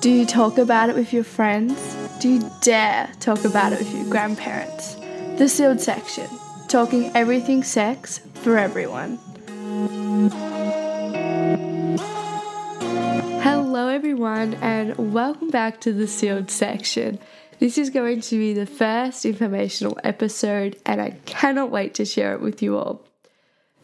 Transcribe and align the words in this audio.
Do 0.00 0.10
you 0.10 0.26
talk 0.26 0.58
about 0.58 0.90
it 0.90 0.94
with 0.94 1.12
your 1.12 1.24
friends? 1.24 1.96
Do 2.20 2.28
you 2.28 2.50
dare 2.60 3.10
talk 3.18 3.44
about 3.44 3.72
it 3.72 3.80
with 3.80 3.92
your 3.92 4.08
grandparents? 4.08 4.94
The 5.38 5.48
sealed 5.48 5.80
section, 5.80 6.28
talking 6.68 7.10
everything 7.16 7.64
sex 7.64 8.20
for 8.34 8.56
everyone. 8.58 9.18
Hello, 13.42 13.88
everyone, 13.88 14.54
and 14.62 15.12
welcome 15.12 15.50
back 15.50 15.80
to 15.80 15.92
the 15.92 16.06
sealed 16.06 16.48
section. 16.48 17.18
This 17.58 17.76
is 17.76 17.90
going 17.90 18.20
to 18.20 18.38
be 18.38 18.52
the 18.52 18.66
first 18.66 19.24
informational 19.24 19.98
episode, 20.04 20.76
and 20.86 21.00
I 21.02 21.16
cannot 21.26 21.72
wait 21.72 21.94
to 21.94 22.04
share 22.04 22.34
it 22.34 22.40
with 22.40 22.62
you 22.62 22.78
all. 22.78 23.04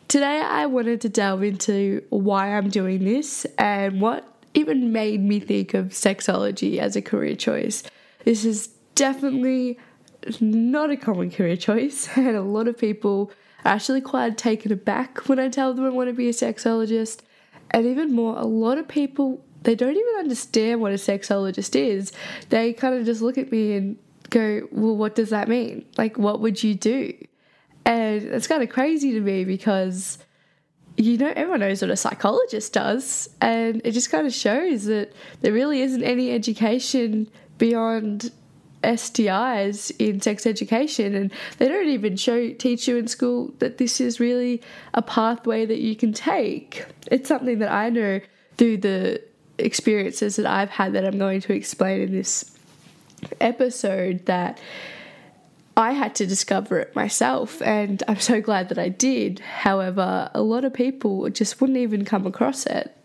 Today, 0.07 0.41
I 0.47 0.67
wanted 0.67 1.01
to 1.01 1.09
delve 1.09 1.43
into 1.43 2.05
why 2.11 2.57
I'm 2.57 2.71
doing 2.71 3.05
this 3.05 3.47
and 3.59 4.01
what 4.01 4.25
even 4.55 4.93
made 4.93 5.21
me 5.21 5.41
think 5.41 5.75
of 5.75 5.87
sexology 5.87 6.79
as 6.79 6.97
a 6.97 7.03
career 7.03 7.35
choice. 7.35 7.83
This 8.25 8.45
is 8.45 8.69
definitely 8.95 9.79
not 10.41 10.91
a 10.91 10.97
common 10.97 11.31
career 11.31 11.57
choice, 11.57 12.09
and 12.17 12.37
a 12.37 12.43
lot 12.43 12.69
of 12.69 12.79
people 12.79 13.31
are 13.65 13.73
actually 13.73 14.01
quite 14.01 14.39
taken 14.39 14.73
aback 14.73 15.29
when 15.29 15.39
I 15.39 15.49
tell 15.49 15.75
them 15.75 15.85
I 15.85 15.91
want 15.91 16.09
to 16.09 16.15
be 16.15 16.29
a 16.29 16.33
sexologist. 16.33 17.21
And 17.71 17.87
even 17.87 18.13
more, 18.13 18.39
a 18.39 18.45
lot 18.45 18.79
of 18.79 18.87
people 18.87 19.45
they 19.65 19.75
don't 19.75 19.97
even 19.97 20.15
understand 20.19 20.81
what 20.81 20.93
a 20.93 20.97
sexologist 20.97 21.75
is. 21.75 22.13
They 22.51 22.75
kind 22.75 22.95
of 22.95 23.07
just 23.07 23.23
look 23.23 23.39
at 23.39 23.51
me 23.51 23.73
and 23.75 23.99
go, 24.31 24.69
Well, 24.71 24.97
what 24.97 25.15
does 25.15 25.31
that 25.31 25.49
mean? 25.49 25.87
Like, 25.97 26.19
what 26.19 26.41
would 26.41 26.63
you 26.63 26.75
do? 26.75 27.15
And 27.85 28.23
it's 28.23 28.47
kind 28.47 28.63
of 28.63 28.69
crazy 28.69 29.13
to 29.13 29.21
me 29.21 29.45
because 29.45 30.19
you 30.97 31.19
know, 31.19 31.33
everyone 31.35 31.61
knows 31.61 31.83
what 31.83 31.91
a 31.91 31.97
psychologist 31.97 32.73
does, 32.73 33.29
and 33.41 33.81
it 33.85 33.93
just 33.93 34.11
kind 34.11 34.27
of 34.27 34.35
shows 34.35 34.85
that 34.85 35.13
there 35.41 35.53
really 35.53 35.83
isn't 35.83 36.03
any 36.03 36.33
education 36.33 37.29
beyond 37.59 38.31
STIs 38.85 39.93
in 39.99 40.21
sex 40.21 40.47
education, 40.47 41.15
and 41.15 41.33
they 41.59 41.69
don't 41.69 41.89
even 41.89 42.17
show 42.17 42.53
teach 42.53 42.87
you 42.87 42.97
in 42.97 43.09
school 43.09 43.53
that 43.59 43.79
this 43.79 44.01
is 44.01 44.21
really 44.21 44.63
a 44.93 45.03
pathway 45.03 45.67
that 45.67 45.81
you 45.81 45.97
can 45.97 46.13
take. 46.13 46.87
It's 47.11 47.29
something 47.29 47.59
that 47.59 47.73
I 47.73 47.91
know 47.91 48.21
through 48.57 48.79
the 48.79 49.23
experiences 49.59 50.37
that 50.37 50.47
I've 50.47 50.71
had 50.71 50.93
that 50.93 51.05
I'm 51.05 51.19
going 51.19 51.41
to 51.41 51.53
explain 51.55 52.03
in 52.03 52.13
this 52.13 52.57
episode 53.41 54.27
that 54.27 54.61
I 55.77 55.93
had 55.93 56.15
to 56.17 56.27
discover 56.27 56.79
it 56.79 56.95
myself, 56.95 57.61
and 57.63 58.03
I'm 58.07 58.21
so 58.21 58.41
glad 58.41 58.69
that 58.69 58.79
I 58.79 58.89
did. 58.89 59.41
However, 59.41 60.31
a 60.33 60.43
lot 60.43 60.65
of 60.65 60.73
people 60.73 61.29
just 61.31 61.61
wouldn't 61.61 61.79
even 61.79 62.05
come 62.05 62.27
across 62.27 62.67
it. 62.67 62.97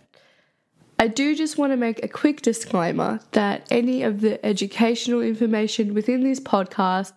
I 0.99 1.07
do 1.07 1.35
just 1.35 1.57
want 1.57 1.71
to 1.71 1.77
make 1.77 2.03
a 2.03 2.09
quick 2.09 2.41
disclaimer 2.41 3.21
that 3.31 3.65
any 3.71 4.03
of 4.03 4.21
the 4.21 4.45
educational 4.45 5.21
information 5.21 5.93
within 5.93 6.23
this 6.23 6.39
podcast 6.39 7.13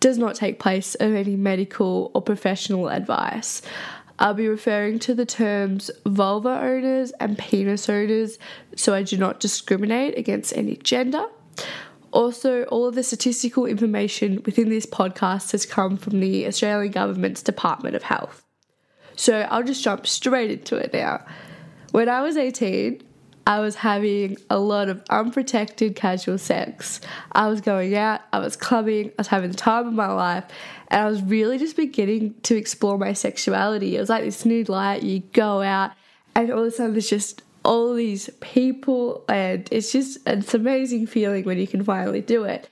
does 0.00 0.16
not 0.18 0.36
take 0.36 0.58
place 0.58 0.94
of 0.94 1.14
any 1.14 1.34
medical 1.34 2.10
or 2.14 2.22
professional 2.22 2.88
advice. 2.88 3.60
I'll 4.18 4.34
be 4.34 4.48
referring 4.48 5.00
to 5.00 5.14
the 5.14 5.26
terms 5.26 5.90
vulva 6.06 6.60
owners 6.60 7.10
and 7.18 7.36
penis 7.36 7.88
owners, 7.88 8.38
so 8.76 8.94
I 8.94 9.02
do 9.02 9.16
not 9.16 9.40
discriminate 9.40 10.16
against 10.16 10.56
any 10.56 10.76
gender. 10.76 11.26
Also, 12.14 12.62
all 12.66 12.86
of 12.86 12.94
the 12.94 13.02
statistical 13.02 13.66
information 13.66 14.40
within 14.46 14.68
this 14.68 14.86
podcast 14.86 15.50
has 15.50 15.66
come 15.66 15.96
from 15.96 16.20
the 16.20 16.46
Australian 16.46 16.92
Government's 16.92 17.42
Department 17.42 17.96
of 17.96 18.04
Health. 18.04 18.44
So 19.16 19.40
I'll 19.50 19.64
just 19.64 19.82
jump 19.82 20.06
straight 20.06 20.52
into 20.52 20.76
it 20.76 20.92
now. 20.92 21.26
When 21.90 22.08
I 22.08 22.22
was 22.22 22.36
18, 22.36 23.02
I 23.48 23.58
was 23.58 23.74
having 23.74 24.36
a 24.48 24.60
lot 24.60 24.88
of 24.88 25.02
unprotected 25.10 25.96
casual 25.96 26.38
sex. 26.38 27.00
I 27.32 27.48
was 27.48 27.60
going 27.60 27.96
out, 27.96 28.20
I 28.32 28.38
was 28.38 28.54
clubbing, 28.54 29.08
I 29.08 29.14
was 29.18 29.26
having 29.26 29.50
the 29.50 29.56
time 29.56 29.88
of 29.88 29.92
my 29.92 30.12
life, 30.12 30.44
and 30.88 31.00
I 31.00 31.10
was 31.10 31.20
really 31.20 31.58
just 31.58 31.74
beginning 31.74 32.36
to 32.44 32.56
explore 32.56 32.96
my 32.96 33.12
sexuality. 33.12 33.96
It 33.96 34.00
was 34.00 34.08
like 34.08 34.22
this 34.22 34.44
new 34.44 34.62
light, 34.64 35.02
you 35.02 35.18
go 35.18 35.62
out, 35.62 35.90
and 36.36 36.52
all 36.52 36.60
of 36.60 36.66
a 36.66 36.70
sudden 36.70 36.92
there's 36.92 37.10
just 37.10 37.42
all 37.64 37.94
these 37.94 38.28
people, 38.40 39.24
and 39.28 39.68
it's 39.70 39.92
just 39.92 40.18
it's 40.26 40.54
an 40.54 40.60
amazing 40.60 41.06
feeling 41.06 41.44
when 41.44 41.58
you 41.58 41.66
can 41.66 41.82
finally 41.82 42.20
do 42.20 42.44
it. 42.44 42.68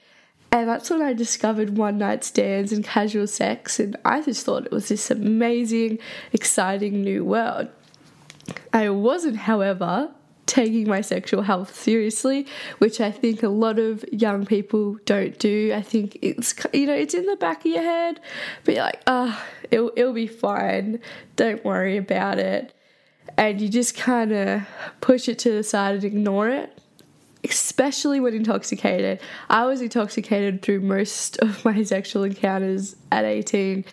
And 0.51 0.69
that's 0.69 0.91
when 0.91 1.01
I 1.01 1.15
discovered 1.15 1.79
one 1.79 1.97
night 1.97 2.25
stands 2.25 2.73
and 2.73 2.85
casual 2.85 3.27
sex, 3.27 3.81
and 3.81 3.97
I 4.05 4.21
just 4.21 4.45
thought 4.45 4.67
it 4.67 4.73
was 4.73 4.89
this 4.89 5.11
amazing, 5.11 5.99
exciting 6.33 7.03
new 7.03 7.25
world. 7.25 7.69
I 8.73 8.91
wasn't, 8.91 9.37
however, 9.37 10.11
taking 10.45 10.87
my 10.89 11.01
sexual 11.01 11.43
health 11.43 11.75
seriously, 11.75 12.47
which 12.79 13.01
I 13.01 13.11
think 13.11 13.43
a 13.43 13.49
lot 13.49 13.79
of 13.79 14.05
young 14.13 14.45
people 14.45 14.99
don't 15.07 15.39
do. 15.39 15.73
I 15.75 15.81
think 15.81 16.19
it's 16.21 16.55
you 16.75 16.87
know 16.87 16.95
it's 16.95 17.15
in 17.15 17.25
the 17.25 17.37
back 17.37 17.61
of 17.61 17.73
your 17.73 17.83
head, 17.83 18.21
but 18.65 18.75
you're 18.75 18.85
like, 18.85 19.01
ah, 19.07 19.43
oh, 19.43 19.67
it'll 19.71 19.93
it'll 19.97 20.13
be 20.13 20.27
fine. 20.27 21.01
Don't 21.37 21.65
worry 21.65 21.97
about 21.97 22.39
it 22.39 22.75
and 23.37 23.61
you 23.61 23.69
just 23.69 23.97
kind 23.97 24.33
of 24.33 24.63
push 25.01 25.29
it 25.29 25.39
to 25.41 25.53
the 25.53 25.63
side 25.63 25.95
and 25.97 26.05
ignore 26.05 26.49
it 26.49 26.79
especially 27.45 28.21
when 28.21 28.35
intoxicated. 28.35 29.21
I 29.51 29.67
was 29.67 29.81
intoxicated 29.81 30.63
through 30.63 30.81
most 30.81 31.39
of 31.39 31.65
my 31.65 31.83
sexual 31.83 32.25
encounters 32.25 32.97
at 33.11 33.25
18, 33.25 33.85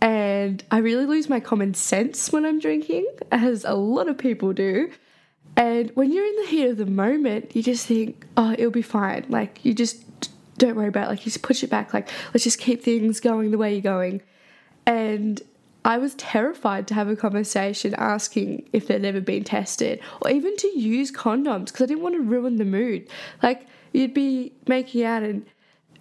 and 0.00 0.64
I 0.70 0.78
really 0.78 1.06
lose 1.06 1.28
my 1.28 1.40
common 1.40 1.74
sense 1.74 2.32
when 2.32 2.44
I'm 2.44 2.58
drinking, 2.58 3.06
as 3.30 3.64
a 3.64 3.74
lot 3.74 4.08
of 4.08 4.18
people 4.18 4.52
do. 4.52 4.90
And 5.56 5.90
when 5.94 6.12
you're 6.12 6.26
in 6.26 6.36
the 6.36 6.46
heat 6.48 6.66
of 6.66 6.76
the 6.78 6.86
moment, 6.86 7.54
you 7.54 7.62
just 7.62 7.86
think, 7.86 8.26
oh, 8.36 8.52
it'll 8.52 8.70
be 8.70 8.82
fine. 8.82 9.26
Like, 9.28 9.64
you 9.64 9.72
just 9.72 10.02
don't 10.58 10.74
worry 10.74 10.88
about 10.88 11.06
it. 11.06 11.10
Like, 11.10 11.20
you 11.20 11.30
just 11.30 11.42
push 11.42 11.62
it 11.62 11.70
back. 11.70 11.94
Like, 11.94 12.08
let's 12.32 12.44
just 12.44 12.58
keep 12.58 12.82
things 12.82 13.20
going 13.20 13.50
the 13.50 13.58
way 13.58 13.72
you're 13.72 13.80
going. 13.80 14.20
And 14.84 15.40
I 15.84 15.98
was 15.98 16.14
terrified 16.14 16.88
to 16.88 16.94
have 16.94 17.08
a 17.08 17.16
conversation 17.16 17.94
asking 17.98 18.68
if 18.72 18.86
they'd 18.86 19.04
ever 19.04 19.20
been 19.20 19.44
tested 19.44 20.00
or 20.22 20.30
even 20.30 20.56
to 20.56 20.78
use 20.78 21.12
condoms 21.12 21.66
because 21.66 21.82
I 21.82 21.86
didn't 21.86 22.02
want 22.02 22.14
to 22.14 22.22
ruin 22.22 22.56
the 22.56 22.64
mood. 22.64 23.08
Like, 23.42 23.66
you'd 23.92 24.14
be 24.14 24.52
making 24.66 25.04
out 25.04 25.22
and 25.22 25.44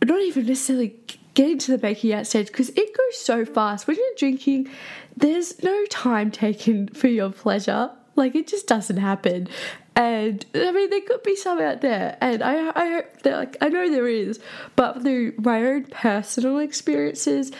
not 0.03 0.21
even 0.21 0.45
necessarily 0.45 0.95
getting 1.33 1.57
to 1.57 1.75
the 1.75 1.85
making 1.85 2.13
out 2.13 2.27
stage 2.27 2.47
because 2.47 2.69
it 2.69 2.95
goes 2.97 3.17
so 3.17 3.43
fast. 3.45 3.87
When 3.87 3.97
you're 3.97 4.15
drinking, 4.17 4.69
there's 5.17 5.61
no 5.63 5.85
time 5.85 6.31
taken 6.31 6.87
for 6.89 7.07
your 7.07 7.31
pleasure. 7.31 7.91
Like, 8.15 8.35
it 8.35 8.47
just 8.47 8.67
doesn't 8.67 8.97
happen. 8.97 9.47
And 9.95 10.45
I 10.55 10.71
mean, 10.71 10.89
there 10.89 11.01
could 11.01 11.23
be 11.23 11.35
some 11.35 11.59
out 11.59 11.81
there, 11.81 12.17
and 12.19 12.41
I, 12.41 12.71
I 12.75 12.89
hope 12.93 13.21
that, 13.21 13.37
like, 13.37 13.57
I 13.61 13.69
know 13.69 13.91
there 13.91 14.07
is, 14.07 14.39
but 14.75 15.03
through 15.03 15.35
my 15.37 15.63
own 15.63 15.85
personal 15.85 16.57
experiences, 16.57 17.51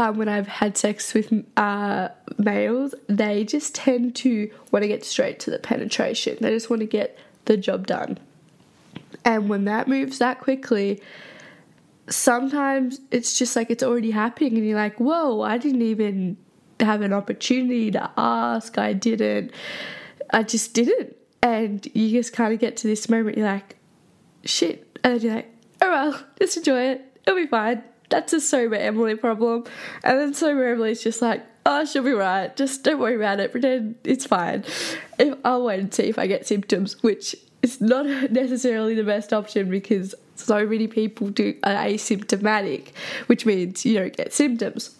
um, 0.00 0.16
when 0.16 0.30
I've 0.30 0.48
had 0.48 0.78
sex 0.78 1.12
with 1.12 1.30
uh, 1.58 2.08
males, 2.38 2.94
they 3.06 3.44
just 3.44 3.74
tend 3.74 4.16
to 4.16 4.50
want 4.70 4.82
to 4.82 4.88
get 4.88 5.04
straight 5.04 5.38
to 5.40 5.50
the 5.50 5.58
penetration. 5.58 6.38
They 6.40 6.48
just 6.52 6.70
want 6.70 6.80
to 6.80 6.86
get 6.86 7.18
the 7.44 7.58
job 7.58 7.86
done. 7.86 8.16
And 9.26 9.50
when 9.50 9.66
that 9.66 9.88
moves 9.88 10.16
that 10.16 10.40
quickly, 10.40 11.02
sometimes 12.08 12.98
it's 13.10 13.38
just 13.38 13.54
like 13.56 13.70
it's 13.70 13.82
already 13.82 14.10
happening, 14.10 14.56
and 14.56 14.66
you're 14.66 14.78
like, 14.78 14.98
whoa, 14.98 15.42
I 15.42 15.58
didn't 15.58 15.82
even 15.82 16.38
have 16.80 17.02
an 17.02 17.12
opportunity 17.12 17.90
to 17.90 18.10
ask. 18.16 18.78
I 18.78 18.94
didn't. 18.94 19.52
I 20.30 20.44
just 20.44 20.72
didn't. 20.72 21.14
And 21.42 21.86
you 21.92 22.08
just 22.08 22.32
kind 22.32 22.54
of 22.54 22.58
get 22.58 22.78
to 22.78 22.86
this 22.86 23.10
moment, 23.10 23.36
you're 23.36 23.46
like, 23.46 23.76
shit. 24.46 24.98
And 25.04 25.22
you're 25.22 25.34
like, 25.34 25.54
oh 25.82 25.90
well, 25.90 26.24
just 26.38 26.56
enjoy 26.56 26.84
it. 26.84 27.18
It'll 27.26 27.36
be 27.36 27.46
fine 27.46 27.82
that's 28.10 28.32
a 28.32 28.40
sober 28.40 28.74
Emily 28.74 29.16
problem. 29.16 29.64
And 30.04 30.18
then 30.18 30.34
sober 30.34 30.68
Emily's 30.68 31.02
just 31.02 31.22
like, 31.22 31.44
oh, 31.64 31.84
she'll 31.84 32.02
be 32.02 32.12
right. 32.12 32.54
Just 32.56 32.84
don't 32.84 32.98
worry 32.98 33.16
about 33.16 33.40
it. 33.40 33.52
Pretend 33.52 33.96
it's 34.04 34.26
fine. 34.26 34.64
If, 35.18 35.38
I'll 35.44 35.64
wait 35.64 35.80
and 35.80 35.92
see 35.92 36.04
if 36.04 36.18
I 36.18 36.26
get 36.26 36.46
symptoms, 36.46 37.02
which 37.02 37.36
is 37.62 37.80
not 37.80 38.06
necessarily 38.30 38.94
the 38.94 39.04
best 39.04 39.32
option 39.32 39.70
because 39.70 40.14
so 40.34 40.66
many 40.66 40.86
people 40.86 41.28
do 41.28 41.54
are 41.64 41.74
asymptomatic, 41.74 42.88
which 43.26 43.46
means 43.46 43.84
you 43.84 43.94
don't 43.94 44.16
get 44.16 44.32
symptoms. 44.32 44.96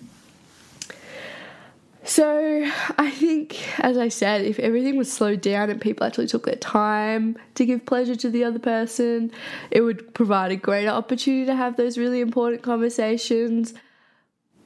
So 2.03 2.67
I 2.99 3.11
think, 3.11 3.79
as 3.79 3.99
I 3.99 4.09
said, 4.09 4.41
if 4.41 4.59
everything 4.59 4.97
was 4.97 5.13
slowed 5.13 5.43
down 5.43 5.69
and 5.69 5.81
people 5.81 6.07
actually 6.07 6.29
took 6.29 6.47
their 6.47 6.57
time 6.57 7.37
to 7.57 7.67
give 7.67 7.85
pleasure 7.85 8.17
to 8.17 8.31
the 8.31 8.45
other 8.45 8.59
person, 8.59 9.31
it 9.71 9.83
would 9.83 10.15
provide 10.15 10.51
a 10.51 10.57
greater 10.57 10.89
opportunity 10.89 11.45
to 11.47 11.55
have 11.55 11.77
those 11.77 11.99
really 11.99 12.21
important 12.21 12.63
conversations. 12.63 13.75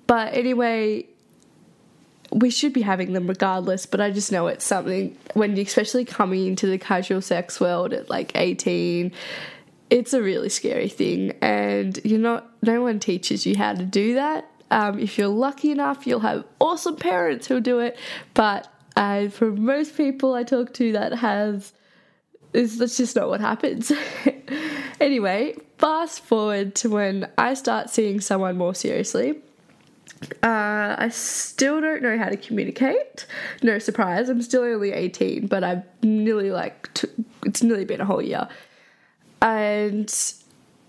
But 0.07 0.35
anyway, 0.35 1.07
we 2.31 2.51
should 2.51 2.73
be 2.73 2.83
having 2.83 3.15
them 3.15 3.27
regardless, 3.27 3.85
but 3.85 4.01
I 4.01 4.11
just 4.11 4.31
know 4.31 4.47
it's 4.47 4.65
something 4.65 5.17
when 5.35 5.59
especially 5.59 6.05
coming 6.05 6.47
into 6.47 6.67
the 6.67 6.79
casual 6.79 7.21
sex 7.21 7.61
world 7.61 7.93
at 7.93 8.09
like 8.09 8.33
18, 8.37 9.13
it's 9.91 10.13
a 10.13 10.23
really 10.23 10.49
scary 10.49 10.89
thing 10.89 11.33
and 11.43 11.99
you're 12.05 12.19
not 12.19 12.51
no 12.63 12.83
one 12.83 12.99
teaches 12.99 13.45
you 13.45 13.57
how 13.57 13.75
to 13.75 13.85
do 13.85 14.15
that 14.15 14.51
um, 14.71 14.99
if 14.99 15.19
you're 15.19 15.29
lucky 15.29 15.71
enough, 15.71 16.07
you'll 16.07 16.21
have 16.21 16.45
awesome 16.61 16.97
parents 16.97 17.47
who'll 17.47 17.61
do 17.61 17.81
it. 17.81 17.99
But 18.35 18.69
uh, 18.97 19.29
for 19.29 19.51
most 19.51 19.97
people 19.97 20.35
I 20.35 20.45
talk 20.45 20.73
to 20.75 20.93
that 20.93 21.13
has 21.15 21.73
is 22.53 22.79
that's 22.79 22.97
just 22.97 23.17
not 23.17 23.29
what 23.29 23.41
happens. 23.41 23.93
anyway, 25.01 25.57
fast 25.79 26.21
forward 26.21 26.75
to 26.77 26.89
when 26.89 27.29
I 27.37 27.55
start 27.55 27.91
seeing 27.91 28.21
someone 28.21 28.57
more 28.57 28.75
seriously. 28.75 29.41
Uh, 30.43 30.95
I 30.99 31.09
still 31.11 31.81
don't 31.81 32.01
know 32.01 32.17
how 32.17 32.29
to 32.29 32.37
communicate. 32.37 33.27
No 33.63 33.79
surprise, 33.79 34.29
I'm 34.29 34.41
still 34.41 34.63
only 34.63 34.93
18, 34.93 35.49
but 35.49 35.65
I've 35.65 35.83
nearly 36.03 36.51
like, 36.51 36.93
t- 36.95 37.09
it's 37.45 37.63
nearly 37.63 37.85
been 37.85 38.01
a 38.01 38.05
whole 38.05 38.23
year. 38.23 38.49
And 39.43 40.09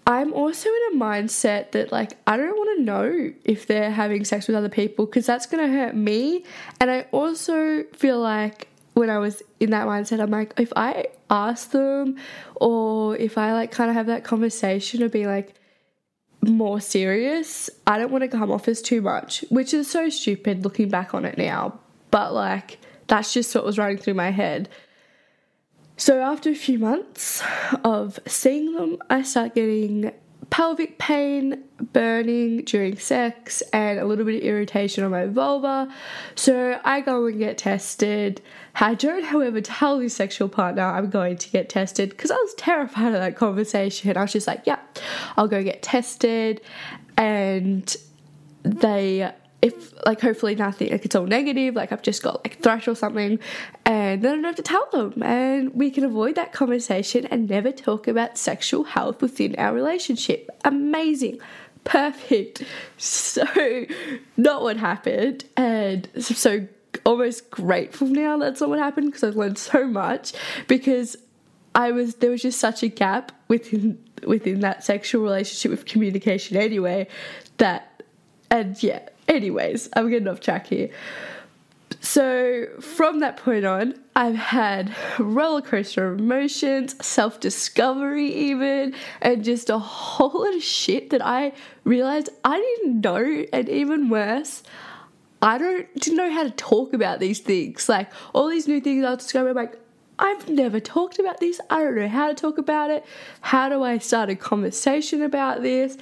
I'm 0.08 0.34
also 0.34 0.70
in 0.70 0.82
a 0.94 1.04
mindset 1.04 1.72
that 1.72 1.92
like 1.92 2.14
I 2.28 2.38
don't 2.38 2.56
want 2.56 2.78
to 2.78 2.84
know 2.84 3.34
if 3.44 3.66
they're 3.66 3.92
having 3.92 4.24
sex 4.24 4.48
with 4.48 4.56
other 4.56 4.70
people 4.70 5.06
because 5.06 5.26
that's 5.26 5.48
going 5.48 5.66
to 5.66 5.72
hurt 5.72 5.96
me. 5.96 6.44
And 6.80 6.92
I 6.92 7.08
also 7.12 7.84
feel 7.94 8.20
like 8.20 8.68
when 8.94 9.10
I 9.10 9.18
was 9.18 9.42
in 9.60 9.72
that 9.72 9.88
mindset, 9.88 10.22
I'm 10.22 10.32
like, 10.32 10.54
if 10.58 10.72
I 10.76 11.08
ask 11.30 11.72
them 11.72 12.18
or 12.56 13.18
if 13.18 13.38
I 13.38 13.54
like 13.54 13.72
kind 13.72 13.90
of 13.90 13.96
have 13.96 14.06
that 14.08 14.24
conversation 14.24 15.02
of 15.02 15.12
be 15.12 15.26
like 15.26 15.56
more 16.42 16.80
serious, 16.80 17.70
I 17.88 17.98
don't 17.98 18.12
want 18.12 18.24
to 18.24 18.28
come 18.28 18.52
off 18.52 18.68
as 18.68 18.82
too 18.82 19.02
much, 19.02 19.44
which 19.50 19.74
is 19.74 19.90
so 19.90 20.10
stupid 20.10 20.64
looking 20.64 20.90
back 20.90 21.14
on 21.16 21.26
it 21.26 21.38
now. 21.38 21.80
But 22.12 22.34
like, 22.34 22.78
that's 23.08 23.34
just 23.34 23.54
what 23.56 23.66
was 23.66 23.78
running 23.78 23.98
through 23.98 24.14
my 24.14 24.32
head. 24.32 24.70
So 25.98 26.22
after 26.22 26.50
a 26.50 26.56
few 26.56 26.78
months 26.78 27.42
of 27.84 28.20
seeing 28.28 28.74
them, 28.74 28.98
I 29.10 29.22
start 29.22 29.56
getting 29.56 30.12
pelvic 30.50 30.98
pain, 31.00 31.64
burning 31.94 32.64
during 32.66 32.98
sex, 32.98 33.62
and 33.74 34.00
a 34.00 34.06
little 34.06 34.26
bit 34.26 34.36
of 34.36 34.42
irritation 34.42 35.04
on 35.04 35.12
my 35.12 35.26
vulva. 35.26 35.92
So 36.36 36.80
I 36.84 37.02
go 37.02 37.26
and 37.26 37.40
get 37.40 37.58
tested. 37.58 38.42
I 38.76 38.94
don't, 38.94 39.24
however, 39.24 39.62
tell 39.62 40.00
the 40.00 40.10
sexual 40.10 40.50
partner 40.50 40.84
I'm 40.84 41.10
going 41.10 41.38
to 41.38 41.50
get 41.50 41.70
tested 41.70 42.10
because 42.10 42.30
I 42.30 42.36
was 42.36 42.54
terrified 42.56 43.08
of 43.08 43.14
that 43.14 43.36
conversation. 43.38 44.16
I 44.18 44.22
was 44.22 44.34
just 44.34 44.48
like, 44.48 44.64
yeah, 44.66 44.80
I'll 45.38 45.48
go 45.48 45.64
get 45.64 45.82
tested. 45.82 46.62
And 47.18 47.96
they 48.64 49.32
if 49.62 49.94
like 50.06 50.22
hopefully 50.22 50.54
nothing 50.54 50.92
like 50.92 51.06
it's 51.06 51.16
all 51.16 51.26
negative 51.26 51.76
like 51.76 51.92
i've 51.92 52.02
just 52.02 52.22
got 52.22 52.44
like 52.44 52.60
thrush 52.62 52.88
or 52.88 52.94
something 52.94 53.40
and 53.86 54.22
then 54.22 54.32
i 54.32 54.36
don't 54.36 54.44
have 54.44 54.56
to 54.56 54.62
tell 54.62 54.88
them. 54.92 55.22
And 55.24 55.74
we 55.74 55.92
can 55.92 56.04
avoid 56.04 56.36
that 56.36 56.54
conversation 56.54 57.26
and 57.28 57.50
never 57.50 57.72
talk 57.72 58.08
about 58.08 58.38
sexual 58.38 58.84
health 58.84 59.22
within 59.22 59.56
our 59.58 59.74
relationship. 59.74 60.50
Amazing. 60.64 61.40
Perfect. 61.84 62.64
So 62.98 63.46
not 64.38 64.62
what 64.62 64.78
happened. 64.78 65.46
And 65.58 66.10
so 66.20 66.68
almost 67.06 67.52
grateful 67.52 68.08
now 68.08 68.38
that's 68.38 68.62
not 68.62 68.70
what 68.70 68.80
happened 68.80 69.08
because 69.08 69.22
i've 69.22 69.36
learned 69.36 69.58
so 69.58 69.86
much 69.86 70.32
because 70.70 71.18
i 71.76 71.92
was 71.92 72.16
there 72.16 72.30
was 72.30 72.42
just 72.42 72.58
such 72.58 72.84
a 72.84 72.88
gap 72.88 73.34
within 73.50 74.02
within 74.26 74.62
that 74.62 74.82
sexual 74.82 75.22
relationship 75.22 75.70
with 75.70 75.86
communication 75.86 76.56
anyway 76.56 77.06
that 77.58 78.02
and 78.50 78.82
yeah 78.82 79.10
Anyways, 79.28 79.90
I'm 79.94 80.10
getting 80.10 80.28
off 80.28 80.40
track 80.40 80.68
here. 80.68 80.90
So, 82.02 82.68
from 82.80 83.20
that 83.20 83.38
point 83.38 83.66
on, 83.66 83.96
I've 84.16 84.36
had 84.36 84.96
roller 85.18 85.62
coaster 85.62 86.14
emotions, 86.14 86.96
self 87.06 87.40
discovery, 87.40 88.32
even, 88.32 88.94
and 89.22 89.44
just 89.44 89.70
a 89.70 89.80
whole 89.80 90.44
lot 90.44 90.56
of 90.56 90.64
shit 90.64 91.10
that 91.10 91.26
I 91.26 91.54
realized 91.84 92.30
I 92.44 92.60
didn't 92.60 93.02
know. 93.02 93.46
And 93.52 93.70
even 93.70 94.10
worse, 94.10 94.64
I 95.42 95.58
don't 95.58 95.94
didn't 95.96 96.18
know 96.18 96.32
how 96.32 96.44
to 96.44 96.52
talk 96.52 96.94
about 96.94 97.20
these 97.20 97.40
things. 97.40 97.90
Like 97.90 98.12
all 98.34 98.50
these 98.50 98.68
new 98.68 98.82
things 98.82 99.04
I 99.04 99.10
was 99.12 99.20
discovering, 99.20 99.58
I'm 99.58 99.64
like, 99.64 99.80
I've 100.18 100.50
never 100.50 100.80
talked 100.80 101.20
about 101.20 101.40
this. 101.40 101.60
I 101.70 101.84
don't 101.84 101.96
know 101.96 102.08
how 102.08 102.30
to 102.30 102.34
talk 102.34 102.58
about 102.58 102.90
it. 102.90 103.06
How 103.42 103.70
do 103.70 103.84
I 103.84 103.98
start 103.98 104.30
a 104.30 104.36
conversation 104.36 105.22
about 105.22 105.62
this? 105.62 105.98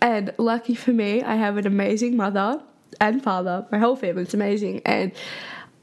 And 0.00 0.32
lucky 0.38 0.74
for 0.74 0.92
me, 0.92 1.22
I 1.22 1.36
have 1.36 1.56
an 1.56 1.66
amazing 1.66 2.16
mother 2.16 2.60
and 3.00 3.22
father. 3.22 3.66
My 3.72 3.78
whole 3.78 3.96
family's 3.96 4.34
amazing. 4.34 4.82
And 4.84 5.12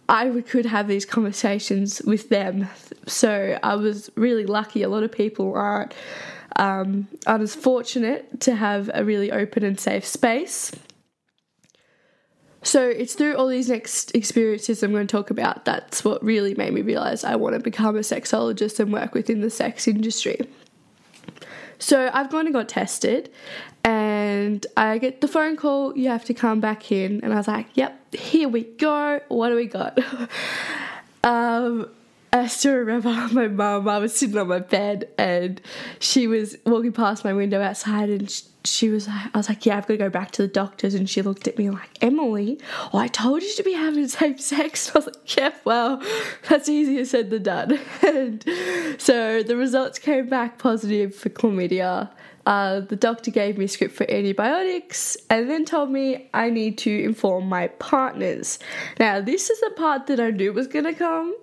I 0.07 0.29
could 0.41 0.65
have 0.65 0.87
these 0.87 1.05
conversations 1.05 2.01
with 2.01 2.29
them. 2.29 2.67
So 3.07 3.57
I 3.63 3.75
was 3.75 4.09
really 4.15 4.45
lucky. 4.45 4.83
A 4.83 4.89
lot 4.89 5.03
of 5.03 5.11
people 5.11 5.53
aren't, 5.53 5.93
um, 6.57 7.07
aren't 7.25 7.49
fortunate 7.49 8.39
to 8.41 8.55
have 8.55 8.89
a 8.93 9.03
really 9.03 9.31
open 9.31 9.63
and 9.63 9.79
safe 9.79 10.05
space. 10.05 10.71
So 12.63 12.87
it's 12.87 13.13
through 13.13 13.35
all 13.35 13.47
these 13.47 13.69
next 13.69 14.15
experiences 14.15 14.81
I'm 14.81 14.91
going 14.91 15.05
to 15.05 15.11
talk 15.11 15.29
about 15.29 15.65
that's 15.65 16.03
what 16.03 16.23
really 16.23 16.55
made 16.55 16.73
me 16.73 16.81
realize 16.81 17.23
I 17.23 17.35
want 17.35 17.55
to 17.55 17.59
become 17.59 17.97
a 17.97 17.99
sexologist 17.99 18.79
and 18.79 18.91
work 18.91 19.13
within 19.13 19.41
the 19.41 19.49
sex 19.49 19.87
industry. 19.87 20.47
So 21.77 22.09
I've 22.13 22.29
gone 22.29 22.45
and 22.45 22.53
got 22.53 22.69
tested, 22.69 23.29
and 23.83 24.65
I 24.77 24.97
get 24.99 25.19
the 25.19 25.27
phone 25.27 25.57
call, 25.57 25.97
you 25.97 26.07
have 26.07 26.23
to 26.25 26.33
come 26.33 26.61
back 26.61 26.93
in. 26.93 27.19
And 27.21 27.33
I 27.33 27.35
was 27.35 27.49
like, 27.49 27.67
yep, 27.73 28.15
here 28.15 28.47
we 28.47 28.63
go. 28.63 29.19
What 29.27 29.49
do 29.49 29.55
we 29.55 29.65
got? 29.65 29.99
um, 31.25 31.89
I 32.33 32.47
still 32.47 32.73
remember 32.73 33.09
my 33.31 33.47
mum, 33.47 33.87
I 33.87 33.99
was 33.99 34.15
sitting 34.15 34.37
on 34.39 34.47
my 34.47 34.59
bed 34.59 35.07
and 35.19 35.61
she 35.99 36.25
was 36.25 36.57
walking 36.65 36.91
past 36.91 37.23
my 37.23 37.31
window 37.31 37.61
outside 37.61 38.09
and 38.09 38.43
she, 38.65 38.89
was 38.89 39.07
like, 39.07 39.27
I 39.33 39.37
was 39.37 39.49
like, 39.49 39.65
yeah, 39.67 39.77
I've 39.77 39.83
got 39.83 39.93
to 39.93 39.97
go 39.97 40.09
back 40.09 40.31
to 40.31 40.41
the 40.41 40.47
doctors. 40.47 40.95
And 40.95 41.07
she 41.07 41.21
looked 41.21 41.47
at 41.47 41.59
me 41.59 41.69
like, 41.69 41.89
Emily, 42.01 42.59
well, 42.91 43.03
I 43.03 43.07
told 43.07 43.43
you 43.43 43.53
to 43.55 43.63
be 43.63 43.73
having 43.73 44.07
safe 44.07 44.41
sex. 44.41 44.89
I 44.95 44.99
was 44.99 45.05
like, 45.05 45.37
yeah, 45.37 45.53
well, 45.63 46.01
that's 46.49 46.67
easier 46.67 47.05
said 47.05 47.29
than 47.29 47.43
done. 47.43 47.79
and 48.01 48.43
so 48.97 49.43
the 49.43 49.55
results 49.55 49.99
came 49.99 50.27
back 50.27 50.57
positive 50.57 51.13
for 51.13 51.29
chlamydia. 51.29 52.09
Uh, 52.45 52.81
the 52.81 52.95
doctor 52.95 53.31
gave 53.31 53.57
me 53.57 53.65
a 53.65 53.67
script 53.67 53.95
for 53.95 54.09
antibiotics 54.11 55.15
and 55.29 55.49
then 55.49 55.63
told 55.63 55.89
me 55.89 56.29
I 56.33 56.49
need 56.49 56.77
to 56.79 57.03
inform 57.03 57.47
my 57.47 57.67
partners. 57.67 58.59
Now, 58.99 59.21
this 59.21 59.49
is 59.49 59.61
the 59.61 59.71
part 59.77 60.07
that 60.07 60.19
I 60.19 60.31
knew 60.31 60.51
was 60.51 60.67
going 60.67 60.83
to 60.85 60.93
come, 60.93 61.33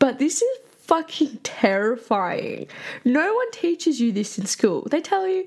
but 0.00 0.18
this 0.18 0.42
is 0.42 0.58
fucking 0.80 1.38
terrifying. 1.44 2.66
No 3.04 3.32
one 3.32 3.50
teaches 3.52 4.00
you 4.00 4.10
this 4.10 4.36
in 4.36 4.46
school. 4.46 4.88
They 4.90 5.00
tell 5.00 5.28
you, 5.28 5.46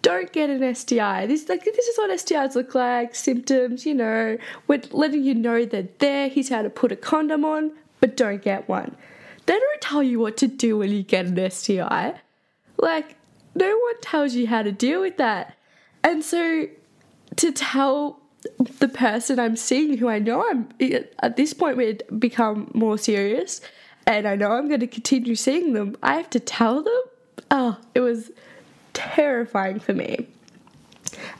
don't 0.00 0.32
get 0.32 0.48
an 0.48 0.74
STI. 0.74 1.26
This 1.26 1.46
like 1.50 1.64
this 1.64 1.86
is 1.86 1.98
what 1.98 2.10
STIs 2.10 2.54
look 2.54 2.74
like, 2.74 3.14
symptoms, 3.14 3.84
you 3.84 3.92
know, 3.92 4.38
we're 4.66 4.80
letting 4.92 5.24
you 5.24 5.34
know 5.34 5.66
that 5.66 5.98
there, 5.98 6.30
here's 6.30 6.48
how 6.48 6.62
to 6.62 6.70
put 6.70 6.90
a 6.90 6.96
condom 6.96 7.44
on, 7.44 7.72
but 8.00 8.16
don't 8.16 8.40
get 8.40 8.66
one. 8.66 8.96
They 9.44 9.58
don't 9.58 9.80
tell 9.82 10.02
you 10.02 10.20
what 10.20 10.38
to 10.38 10.46
do 10.46 10.78
when 10.78 10.90
you 10.90 11.02
get 11.02 11.26
an 11.26 11.50
STI. 11.50 12.14
Like, 12.78 13.16
no 13.54 13.66
one 13.66 14.00
tells 14.00 14.34
you 14.34 14.46
how 14.46 14.62
to 14.62 14.72
deal 14.72 15.00
with 15.00 15.16
that. 15.18 15.56
And 16.04 16.24
so 16.24 16.68
to 17.36 17.52
tell 17.52 18.20
the 18.78 18.88
person 18.88 19.38
I'm 19.38 19.56
seeing 19.56 19.98
who 19.98 20.08
I 20.08 20.18
know 20.20 20.48
I'm 20.48 20.68
at 21.18 21.36
this 21.36 21.52
point 21.52 21.76
we'd 21.76 22.04
become 22.18 22.70
more 22.72 22.96
serious 22.96 23.60
and 24.08 24.26
I 24.26 24.36
know 24.36 24.52
I'm 24.52 24.68
going 24.68 24.80
to 24.80 24.86
continue 24.86 25.34
seeing 25.34 25.74
them, 25.74 25.94
I 26.02 26.14
have 26.14 26.30
to 26.30 26.40
tell 26.40 26.82
them. 26.82 27.02
Oh, 27.50 27.78
it 27.94 28.00
was 28.00 28.30
terrifying 28.94 29.78
for 29.78 29.92
me. 29.92 30.26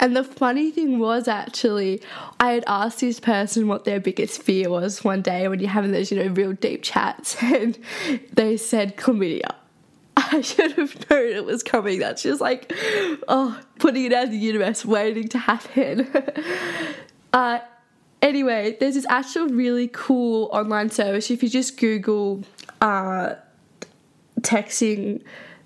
And 0.01 0.15
the 0.15 0.23
funny 0.23 0.71
thing 0.71 0.99
was 0.99 1.29
actually, 1.29 2.03
I 2.39 2.53
had 2.53 2.65
asked 2.67 3.01
this 3.01 3.21
person 3.21 3.69
what 3.69 3.85
their 3.85 4.01
biggest 4.01 4.43
fear 4.43 4.69
was 4.69 5.03
one 5.03 5.23
day 5.23 5.49
when 5.49 5.61
you're 5.61 5.71
having 5.71 5.93
those, 5.93 6.11
you 6.11 6.23
know, 6.23 6.31
real 6.31 6.53
deep 6.53 6.83
chats, 6.83 7.37
and 7.43 7.79
they 8.35 8.59
said 8.59 8.97
chlamydia. 8.97 9.55
I 10.17 10.43
should 10.43 10.73
have 10.73 11.09
known 11.09 11.29
it 11.29 11.45
was 11.47 11.63
coming. 11.63 12.01
That's 12.01 12.23
just 12.23 12.41
like, 12.41 12.71
oh, 13.29 13.59
putting 13.79 14.05
it 14.05 14.13
out 14.13 14.25
of 14.25 14.31
the 14.31 14.37
universe, 14.37 14.85
waiting 14.85 15.29
to 15.29 15.39
happen. 15.39 16.13
uh, 17.33 17.61
anyway, 18.21 18.77
there's 18.79 18.95
this 18.95 19.07
actual 19.09 19.49
really 19.49 19.89
cool 19.89 20.51
online 20.53 20.91
service. 20.91 21.31
If 21.31 21.43
you 21.43 21.49
just 21.49 21.79
Google 21.79 22.45
uh, 22.81 23.35
texting, 24.41 25.23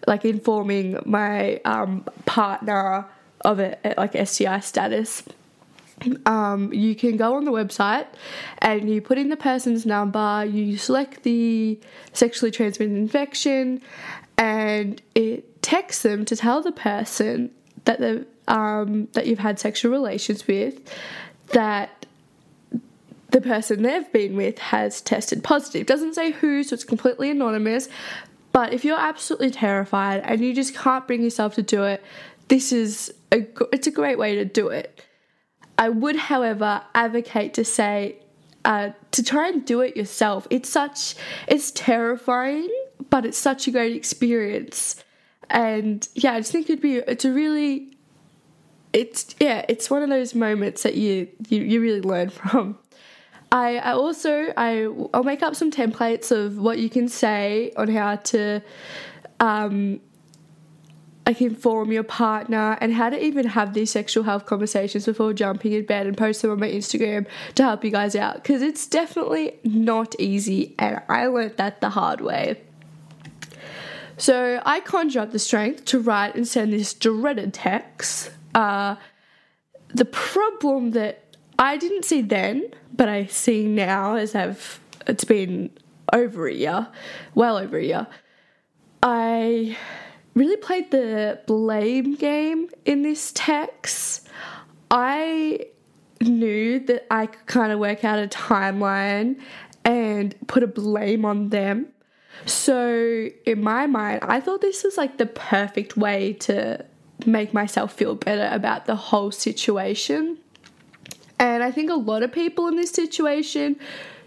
like 0.07 0.25
informing 0.25 0.99
my 1.04 1.61
um, 1.64 2.04
partner 2.26 3.07
of 3.42 3.61
it, 3.61 3.81
like 3.97 4.14
STI 4.26 4.61
status. 4.61 5.23
Um, 6.26 6.73
you 6.73 6.97
can 6.97 7.16
go 7.16 7.37
on 7.37 7.45
the 7.45 7.52
website 7.52 8.07
and 8.59 8.90
you 8.90 9.00
put 9.00 9.19
in 9.19 9.28
the 9.28 9.37
person's 9.37 9.87
number, 9.87 10.45
you 10.45 10.76
select 10.76 11.23
the 11.23 11.78
sexually 12.12 12.50
transmitted 12.50 12.97
infection, 12.97 13.81
and 14.37 15.00
it 15.14 15.62
texts 15.62 16.02
them 16.02 16.25
to 16.25 16.35
tell 16.35 16.61
the 16.61 16.73
person 16.73 17.50
that 17.85 18.00
the 18.00 18.26
um, 18.49 19.09
that 19.12 19.26
you've 19.26 19.38
had 19.38 19.61
sexual 19.61 19.92
relations 19.92 20.47
with 20.49 20.92
that 21.49 22.01
the 23.32 23.40
person 23.40 23.82
they've 23.82 24.10
been 24.12 24.36
with 24.36 24.58
has 24.58 25.00
tested 25.00 25.42
positive. 25.42 25.86
Doesn't 25.86 26.14
say 26.14 26.30
who, 26.30 26.62
so 26.62 26.74
it's 26.74 26.84
completely 26.84 27.30
anonymous. 27.30 27.88
But 28.52 28.72
if 28.72 28.84
you're 28.84 29.00
absolutely 29.00 29.50
terrified 29.50 30.20
and 30.24 30.40
you 30.40 30.54
just 30.54 30.74
can't 30.74 31.06
bring 31.06 31.22
yourself 31.22 31.54
to 31.54 31.62
do 31.62 31.84
it, 31.84 32.02
this 32.48 32.72
is 32.72 33.12
a 33.32 33.46
it's 33.72 33.86
a 33.86 33.90
great 33.90 34.18
way 34.18 34.36
to 34.36 34.44
do 34.44 34.68
it. 34.68 35.02
I 35.78 35.88
would, 35.88 36.16
however, 36.16 36.82
advocate 36.94 37.54
to 37.54 37.64
say 37.64 38.16
uh, 38.64 38.90
to 39.10 39.22
try 39.22 39.48
and 39.48 39.64
do 39.64 39.80
it 39.80 39.96
yourself. 39.96 40.46
It's 40.50 40.68
such 40.68 41.14
it's 41.48 41.70
terrifying 41.70 42.68
but 43.10 43.26
it's 43.26 43.38
such 43.38 43.68
a 43.68 43.70
great 43.70 43.94
experience. 43.94 45.02
And 45.50 46.06
yeah, 46.14 46.32
I 46.32 46.40
just 46.40 46.50
think 46.52 46.70
it'd 46.70 46.80
be 46.80 46.96
it's 46.96 47.24
a 47.24 47.32
really 47.32 47.96
it's 48.92 49.34
yeah, 49.38 49.64
it's 49.68 49.90
one 49.90 50.02
of 50.02 50.08
those 50.08 50.34
moments 50.34 50.82
that 50.82 50.94
you 50.94 51.28
you, 51.48 51.62
you 51.62 51.80
really 51.80 52.00
learn 52.00 52.30
from. 52.30 52.78
I, 53.52 53.76
I 53.76 53.92
also 53.92 54.52
I 54.56 54.88
I'll 55.12 55.23
make 55.23 55.42
up 55.42 55.54
some 55.54 55.71
templates 55.71 56.32
of 56.32 56.59
what 56.59 56.78
you 56.78 56.88
can 56.88 57.06
say 57.06 57.73
on 57.76 57.88
how 57.88 58.16
to 58.16 58.62
um 59.38 60.00
like 61.26 61.40
inform 61.40 61.92
your 61.92 62.02
partner 62.02 62.76
and 62.80 62.92
how 62.92 63.11
to 63.11 63.23
even 63.23 63.47
have 63.47 63.75
these 63.75 63.90
sexual 63.90 64.25
health 64.25 64.47
conversations 64.47 65.04
before 65.04 65.32
jumping 65.32 65.73
in 65.73 65.85
bed 65.85 66.06
and 66.06 66.16
post 66.16 66.42
them 66.42 66.50
on 66.50 66.59
my 66.59 66.68
Instagram 66.68 67.26
to 67.54 67.62
help 67.62 67.85
you 67.85 67.90
guys 67.90 68.16
out 68.16 68.37
because 68.37 68.62
it's 68.62 68.87
definitely 68.87 69.54
not 69.62 70.18
easy 70.18 70.75
and 70.78 71.00
I 71.09 71.26
learned 71.26 71.59
that 71.59 71.80
the 71.80 71.90
hard 71.90 72.23
way. 72.23 72.61
So 74.16 74.61
I 74.64 74.80
conjure 74.80 75.21
up 75.21 75.30
the 75.30 75.38
strength 75.38 75.85
to 75.87 76.00
write 76.00 76.35
and 76.35 76.49
send 76.49 76.73
this 76.73 76.94
dreaded 76.94 77.54
text. 77.54 78.30
Uh, 78.54 78.97
the 79.94 80.04
problem 80.04 80.92
that 80.92 81.21
I 81.62 81.76
didn't 81.76 82.04
see 82.04 82.23
then, 82.23 82.75
but 82.92 83.09
I 83.09 83.26
see 83.26 83.69
now 83.69 84.16
as 84.16 84.35
I've 84.35 84.81
it's 85.07 85.23
been 85.23 85.71
over 86.12 86.49
a 86.49 86.52
year, 86.52 86.88
well 87.37 87.57
over 87.57 87.78
a 87.78 87.85
year. 87.85 88.09
I 89.00 89.76
really 90.35 90.57
played 90.57 90.90
the 90.90 91.40
blame 91.47 92.16
game 92.16 92.69
in 92.85 93.02
this 93.02 93.31
text. 93.37 94.28
I 94.90 95.66
knew 96.21 96.81
that 96.81 97.07
I 97.12 97.26
could 97.26 97.47
kind 97.47 97.71
of 97.71 97.78
work 97.78 98.04
out 98.04 98.19
a 98.19 98.26
timeline 98.26 99.40
and 99.85 100.35
put 100.49 100.64
a 100.64 100.66
blame 100.66 101.25
on 101.25 101.50
them. 101.50 101.87
So, 102.45 103.28
in 103.47 103.62
my 103.62 103.87
mind, 103.87 104.21
I 104.23 104.40
thought 104.40 104.62
this 104.62 104.83
was 104.83 104.97
like 104.97 105.19
the 105.19 105.26
perfect 105.26 105.97
way 105.97 106.33
to 106.40 106.85
make 107.25 107.54
myself 107.54 107.92
feel 107.92 108.16
better 108.16 108.52
about 108.52 108.87
the 108.87 108.97
whole 108.97 109.31
situation. 109.31 110.38
And 111.42 111.64
I 111.64 111.72
think 111.72 111.90
a 111.90 111.94
lot 111.94 112.22
of 112.22 112.30
people 112.30 112.68
in 112.68 112.76
this 112.76 112.92
situation 112.92 113.75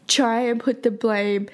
try 0.06 0.42
and 0.42 0.60
put 0.60 0.84
the 0.84 0.92
blame 0.92 1.48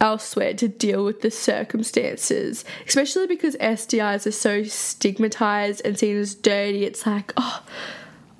elsewhere 0.00 0.54
to 0.54 0.66
deal 0.66 1.04
with 1.04 1.20
the 1.20 1.30
circumstances, 1.30 2.64
especially 2.88 3.26
because 3.26 3.54
STIs 3.56 4.26
are 4.26 4.32
so 4.32 4.62
stigmatized 4.62 5.82
and 5.84 5.98
seen 5.98 6.16
as 6.16 6.34
dirty. 6.34 6.86
It's 6.86 7.06
like, 7.06 7.34
oh, 7.36 7.62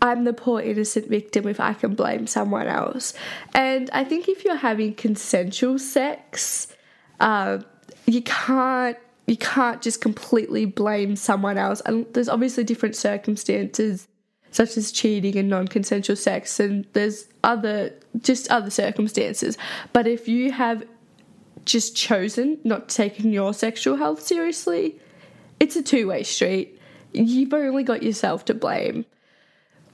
I'm 0.01 0.25
the 0.25 0.33
poor 0.33 0.63
innocent 0.63 1.11
victim 1.11 1.47
if 1.47 1.61
I 1.61 1.75
can 1.75 1.95
blame 1.95 2.27
someone 2.27 2.69
else. 2.69 3.13
And 3.55 3.91
I 3.93 4.03
think 4.03 4.27
if 4.27 4.43
you're 4.43 4.57
having 4.57 4.95
consensual 4.95 5.79
sex, 5.79 6.69
uh, 7.21 7.59
you 8.07 8.23
can't 8.23 8.97
you 9.27 9.37
can't 9.37 9.83
just 9.83 10.01
completely 10.01 10.65
blame 10.65 11.17
someone 11.17 11.59
else. 11.59 11.83
And 11.85 12.07
there's 12.15 12.31
obviously 12.31 12.65
different 12.65 12.97
circumstances 12.97 14.09
such 14.53 14.77
as 14.77 14.93
cheating 14.93 15.37
and 15.37 15.49
non-consensual 15.49 16.17
sex 16.17 16.61
and 16.61 16.87
there's 16.93 17.27
other 17.43 17.93
just 18.21 18.49
other 18.51 18.71
circumstances. 18.71 19.59
But 19.93 20.07
if 20.07 20.29
you 20.29 20.53
have 20.53 20.85
just 21.65 21.97
chosen 21.97 22.59
not 22.63 22.89
taking 22.89 23.33
your 23.33 23.55
sexual 23.55 23.97
health 23.97 24.23
seriously, 24.23 25.01
it's 25.59 25.75
a 25.75 25.83
two 25.83 26.07
way 26.07 26.23
street. 26.23 26.79
You've 27.13 27.53
only 27.53 27.83
got 27.83 28.03
yourself 28.03 28.45
to 28.47 28.55
blame. 28.55 29.05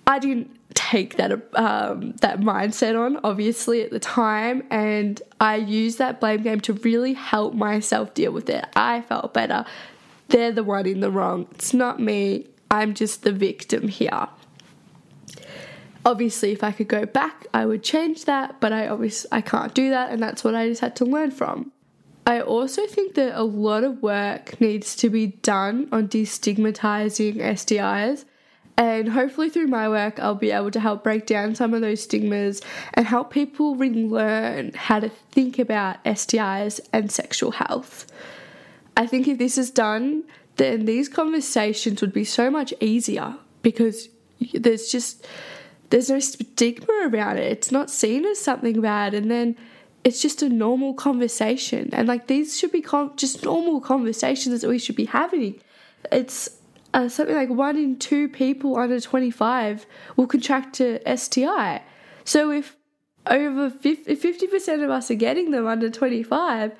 I 0.06 0.18
didn't 0.18 0.50
take 0.74 1.16
that 1.16 1.32
um, 1.54 2.12
that 2.20 2.40
mindset 2.40 2.98
on, 2.98 3.20
obviously, 3.24 3.82
at 3.82 3.90
the 3.90 3.98
time, 4.00 4.62
and 4.70 5.20
I 5.40 5.56
used 5.56 5.98
that 5.98 6.20
blame 6.20 6.42
game 6.42 6.60
to 6.62 6.72
really 6.72 7.12
help 7.12 7.54
myself 7.54 8.14
deal 8.14 8.32
with 8.32 8.48
it. 8.48 8.64
I 8.74 9.02
felt 9.02 9.34
better. 9.34 9.64
They're 10.28 10.52
the 10.52 10.64
one 10.64 10.86
in 10.86 11.00
the 11.00 11.10
wrong. 11.10 11.46
It's 11.52 11.74
not 11.74 12.00
me. 12.00 12.46
I'm 12.70 12.94
just 12.94 13.22
the 13.22 13.32
victim 13.32 13.88
here. 13.88 14.28
Obviously, 16.05 16.52
if 16.52 16.64
I 16.64 16.73
could 16.73 16.88
go 16.88 17.05
back, 17.07 17.47
I 17.52 17.67
would 17.67 17.83
change 17.83 18.25
that, 18.25 18.61
but 18.61 18.73
I 18.73 18.88
obviously 18.88 19.28
I 19.33 19.40
can't 19.40 19.75
do 19.75 19.90
that, 19.90 20.11
and 20.11 20.23
that's 20.23 20.45
what 20.45 20.55
I 20.55 20.69
just 20.69 20.81
had 20.81 20.97
to 20.97 21.05
learn 21.05 21.31
from. 21.31 21.73
I 22.26 22.40
also 22.40 22.87
think 22.87 23.14
that 23.14 23.38
a 23.38 23.43
lot 23.43 23.85
of 23.85 24.02
work 24.02 24.61
needs 24.61 24.95
to 24.97 25.09
be 25.09 25.28
done 25.28 25.88
on 25.90 26.09
destigmatizing 26.09 27.37
STIs. 27.37 28.26
And 28.76 29.09
hopefully, 29.09 29.50
through 29.50 29.67
my 29.67 29.88
work, 29.88 30.21
I'll 30.21 30.35
be 30.35 30.52
able 30.52 30.71
to 30.71 30.78
help 30.78 31.02
break 31.02 31.26
down 31.26 31.55
some 31.55 31.75
of 31.75 31.81
those 31.81 32.02
stigmas 32.02 32.61
and 32.95 33.07
help 33.07 33.33
people 33.33 33.75
relearn 33.75 34.73
how 34.75 35.00
to 35.00 35.09
think 35.09 35.59
about 35.59 36.05
STIs 36.05 36.81
and 36.93 37.11
sexual 37.11 37.50
health. 37.50 38.07
I 38.97 39.07
think 39.07 39.26
if 39.26 39.38
this 39.38 39.59
is 39.59 39.71
done, 39.71 40.25
then 40.57 40.85
these 40.85 41.09
conversations 41.09 42.00
would 42.00 42.12
be 42.12 42.25
so 42.25 42.50
much 42.50 42.75
easier 42.78 43.37
because 43.62 44.11
there's 44.52 44.93
just 44.93 45.26
there's 45.90 46.11
no 46.11 46.21
stigma 46.21 47.09
around 47.09 47.38
it. 47.38 47.50
It's 47.50 47.73
not 47.73 47.90
seen 47.90 48.25
as 48.25 48.38
something 48.38 48.80
bad, 48.80 49.14
and 49.14 49.30
then 49.30 49.57
it's 50.04 50.23
just 50.23 50.42
a 50.42 50.49
normal 50.49 50.95
conversation. 50.95 51.90
And 51.92 52.09
like 52.09 52.26
these 52.26 52.59
should 52.59 52.73
be 52.73 52.83
com- 52.83 53.12
just 53.16 53.45
normal 53.45 53.80
conversations 53.80 54.61
that 54.61 54.68
we 54.68 54.78
should 54.78 54.97
be 54.97 55.07
having. 55.07 55.61
It's 56.12 56.49
uh, 56.95 57.09
something 57.09 57.37
like 57.37 57.50
one 57.50 57.76
in 57.76 57.99
two 57.99 58.28
people 58.28 58.76
under 58.76 59.00
25 59.00 59.87
will 60.16 60.26
contract 60.26 60.80
a 60.80 61.16
STI. 61.16 61.83
So 62.25 62.50
if 62.50 62.76
over 63.26 63.71
50, 63.71 64.16
50% 64.16 64.85
of 64.85 64.90
us 64.90 65.11
are 65.11 65.14
getting 65.14 65.50
them 65.50 65.66
under 65.66 65.90
25, 65.90 66.73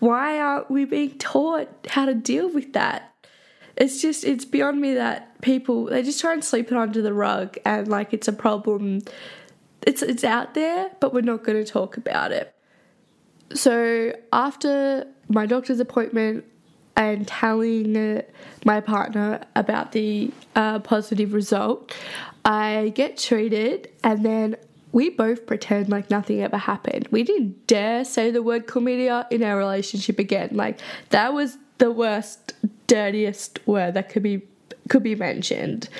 why 0.00 0.38
aren't 0.38 0.70
we 0.70 0.84
being 0.84 1.16
taught 1.18 1.68
how 1.88 2.04
to 2.04 2.14
deal 2.14 2.52
with 2.52 2.72
that? 2.74 3.13
It's 3.76 4.00
just 4.00 4.24
it's 4.24 4.44
beyond 4.44 4.80
me 4.80 4.94
that 4.94 5.40
people 5.40 5.86
they 5.86 6.02
just 6.02 6.20
try 6.20 6.32
and 6.32 6.44
sweep 6.44 6.70
it 6.70 6.76
under 6.76 7.02
the 7.02 7.12
rug 7.12 7.56
and 7.64 7.88
like 7.88 8.12
it's 8.12 8.28
a 8.28 8.32
problem 8.32 9.02
it's 9.82 10.02
it's 10.02 10.24
out 10.24 10.54
there 10.54 10.90
but 11.00 11.12
we're 11.12 11.20
not 11.20 11.44
going 11.44 11.62
to 11.62 11.70
talk 11.70 11.96
about 11.96 12.32
it 12.32 12.54
so 13.52 14.12
after 14.32 15.06
my 15.28 15.46
doctor's 15.46 15.80
appointment 15.80 16.44
and 16.96 17.26
telling 17.26 18.22
my 18.64 18.80
partner 18.80 19.40
about 19.56 19.92
the 19.92 20.30
uh, 20.54 20.78
positive 20.78 21.32
result 21.32 21.92
i 22.44 22.92
get 22.94 23.16
treated 23.16 23.90
and 24.02 24.24
then 24.24 24.56
we 24.92 25.10
both 25.10 25.44
pretend 25.44 25.88
like 25.88 26.08
nothing 26.08 26.40
ever 26.40 26.56
happened. 26.56 27.08
We 27.10 27.24
didn't 27.24 27.66
dare 27.66 28.04
say 28.04 28.30
the 28.30 28.44
word 28.44 28.68
chlamydia 28.68 29.26
in 29.32 29.42
our 29.42 29.58
relationship 29.58 30.20
again. 30.20 30.50
Like 30.52 30.78
that 31.10 31.34
was 31.34 31.58
the 31.84 31.90
worst 31.90 32.54
dirtiest 32.86 33.58
word 33.66 33.92
that 33.92 34.08
could 34.08 34.22
be 34.22 34.40
could 34.88 35.02
be 35.02 35.14
mentioned, 35.14 35.90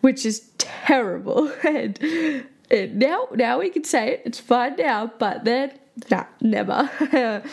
which 0.00 0.26
is 0.26 0.50
terrible. 0.58 1.52
and, 1.64 2.46
now 2.94 3.28
now 3.34 3.60
we 3.60 3.70
can 3.70 3.84
say 3.84 4.14
it. 4.14 4.22
It's 4.24 4.40
fine 4.40 4.74
now, 4.76 5.12
but 5.20 5.44
then 5.44 5.72
nah, 6.10 6.24
never. 6.40 6.90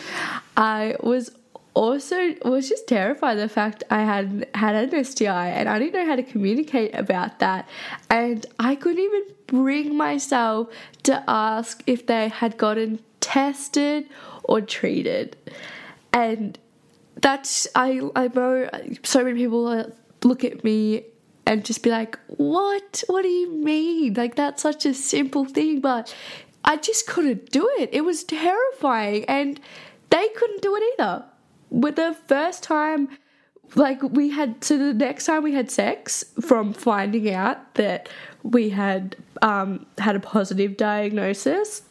I 0.56 0.96
was 1.00 1.30
also 1.74 2.34
was 2.44 2.68
just 2.68 2.88
terrified 2.88 3.36
the 3.36 3.48
fact 3.48 3.84
I 3.90 4.00
had 4.02 4.48
had 4.54 4.74
an 4.74 5.04
STI 5.04 5.48
and 5.50 5.68
I 5.68 5.78
didn't 5.78 5.94
know 5.94 6.06
how 6.06 6.16
to 6.16 6.24
communicate 6.24 6.92
about 6.96 7.38
that 7.38 7.68
and 8.10 8.44
I 8.58 8.74
couldn't 8.74 9.04
even 9.08 9.22
bring 9.46 9.96
myself 9.96 10.68
to 11.04 11.22
ask 11.28 11.84
if 11.86 12.06
they 12.06 12.28
had 12.28 12.58
gotten 12.58 12.98
tested 13.20 14.08
or 14.42 14.60
treated 14.60 15.36
and 16.12 16.58
that's 17.20 17.66
I 17.74 18.00
I 18.14 18.28
know 18.28 18.68
so 19.02 19.24
many 19.24 19.38
people 19.38 19.92
look 20.22 20.44
at 20.44 20.64
me 20.64 21.04
and 21.46 21.64
just 21.64 21.82
be 21.82 21.90
like, 21.90 22.18
"What? 22.28 23.02
What 23.06 23.22
do 23.22 23.28
you 23.28 23.50
mean? 23.50 24.14
Like 24.14 24.36
that's 24.36 24.62
such 24.62 24.86
a 24.86 24.94
simple 24.94 25.44
thing." 25.44 25.80
But 25.80 26.14
I 26.64 26.76
just 26.76 27.06
couldn't 27.06 27.50
do 27.50 27.68
it. 27.78 27.90
It 27.92 28.02
was 28.02 28.24
terrifying, 28.24 29.24
and 29.26 29.60
they 30.10 30.28
couldn't 30.28 30.62
do 30.62 30.76
it 30.76 30.82
either. 30.94 31.24
With 31.70 31.96
the 31.96 32.16
first 32.26 32.62
time, 32.62 33.08
like 33.74 34.02
we 34.02 34.30
had, 34.30 34.64
so 34.64 34.78
the 34.78 34.94
next 34.94 35.26
time 35.26 35.42
we 35.42 35.52
had 35.54 35.70
sex, 35.70 36.24
from 36.40 36.72
finding 36.72 37.30
out 37.30 37.74
that 37.74 38.08
we 38.42 38.70
had 38.70 39.16
um, 39.42 39.86
had 39.98 40.16
a 40.16 40.20
positive 40.20 40.76
diagnosis, 40.76 41.82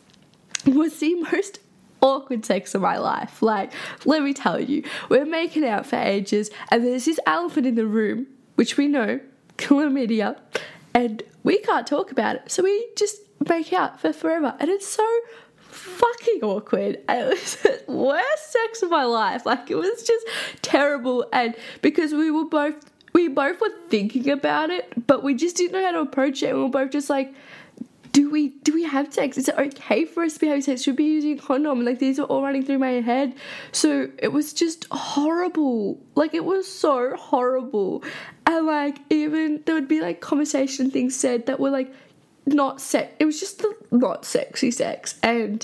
was 0.65 0.99
the 0.99 1.15
most 1.15 1.59
awkward 2.01 2.45
sex 2.45 2.75
of 2.75 2.81
my 2.81 2.97
life. 2.97 3.41
Like, 3.41 3.73
let 4.05 4.23
me 4.23 4.33
tell 4.33 4.59
you, 4.59 4.83
we're 5.09 5.25
making 5.25 5.65
out 5.65 5.85
for 5.85 5.97
ages, 5.97 6.49
and 6.71 6.85
there's 6.85 7.05
this 7.05 7.19
elephant 7.25 7.65
in 7.65 7.75
the 7.75 7.87
room, 7.87 8.27
which 8.55 8.77
we 8.77 8.87
know, 8.87 9.19
chlamydia, 9.57 10.37
and 10.93 11.23
we 11.43 11.59
can't 11.59 11.87
talk 11.87 12.11
about 12.11 12.35
it. 12.37 12.51
So 12.51 12.63
we 12.63 12.87
just 12.97 13.17
make 13.47 13.71
out 13.73 13.99
for 13.99 14.13
forever. 14.13 14.55
And 14.59 14.69
it's 14.69 14.87
so 14.87 15.07
fucking 15.59 16.41
awkward. 16.43 16.99
It 17.09 17.29
was 17.29 17.55
the 17.57 17.83
worst 17.87 18.51
sex 18.51 18.83
of 18.83 18.89
my 18.89 19.03
life. 19.03 19.45
Like, 19.45 19.69
it 19.69 19.75
was 19.75 20.03
just 20.03 20.27
terrible. 20.61 21.27
And 21.31 21.55
because 21.81 22.13
we 22.13 22.31
were 22.31 22.45
both, 22.45 22.75
we 23.13 23.27
both 23.27 23.61
were 23.61 23.73
thinking 23.89 24.29
about 24.29 24.69
it, 24.69 25.07
but 25.07 25.23
we 25.23 25.35
just 25.35 25.55
didn't 25.57 25.73
know 25.73 25.85
how 25.85 25.91
to 25.91 25.99
approach 25.99 26.43
it. 26.43 26.47
And 26.47 26.57
we 26.57 26.63
were 26.63 26.69
both 26.69 26.91
just 26.91 27.09
like, 27.09 27.33
do 28.17 28.31
we 28.31 28.49
do 28.63 28.73
we 28.73 28.83
have 28.83 29.13
sex? 29.13 29.37
Is 29.37 29.47
it 29.47 29.55
okay 29.55 30.03
for 30.03 30.23
us 30.23 30.33
to 30.33 30.39
be 30.39 30.47
having 30.47 30.63
sex? 30.63 30.81
Should 30.81 30.97
we 30.97 31.03
be 31.03 31.03
using 31.03 31.37
a 31.37 31.39
condom? 31.39 31.85
Like 31.85 31.99
these 31.99 32.17
are 32.17 32.23
all 32.23 32.41
running 32.41 32.65
through 32.65 32.79
my 32.79 32.93
head. 32.93 33.35
So 33.71 34.09
it 34.17 34.29
was 34.29 34.53
just 34.53 34.87
horrible. 34.89 36.01
Like 36.15 36.33
it 36.33 36.43
was 36.43 36.67
so 36.67 37.15
horrible. 37.15 38.03
And 38.47 38.65
like 38.65 38.97
even 39.11 39.61
there 39.67 39.75
would 39.75 39.87
be 39.87 40.01
like 40.01 40.19
conversation 40.19 40.89
things 40.89 41.15
said 41.15 41.45
that 41.45 41.59
were 41.59 41.69
like 41.69 41.93
not 42.47 42.81
sex. 42.81 43.13
It 43.19 43.25
was 43.25 43.39
just 43.39 43.63
not 43.91 44.25
sexy 44.25 44.71
sex. 44.71 45.19
And 45.21 45.63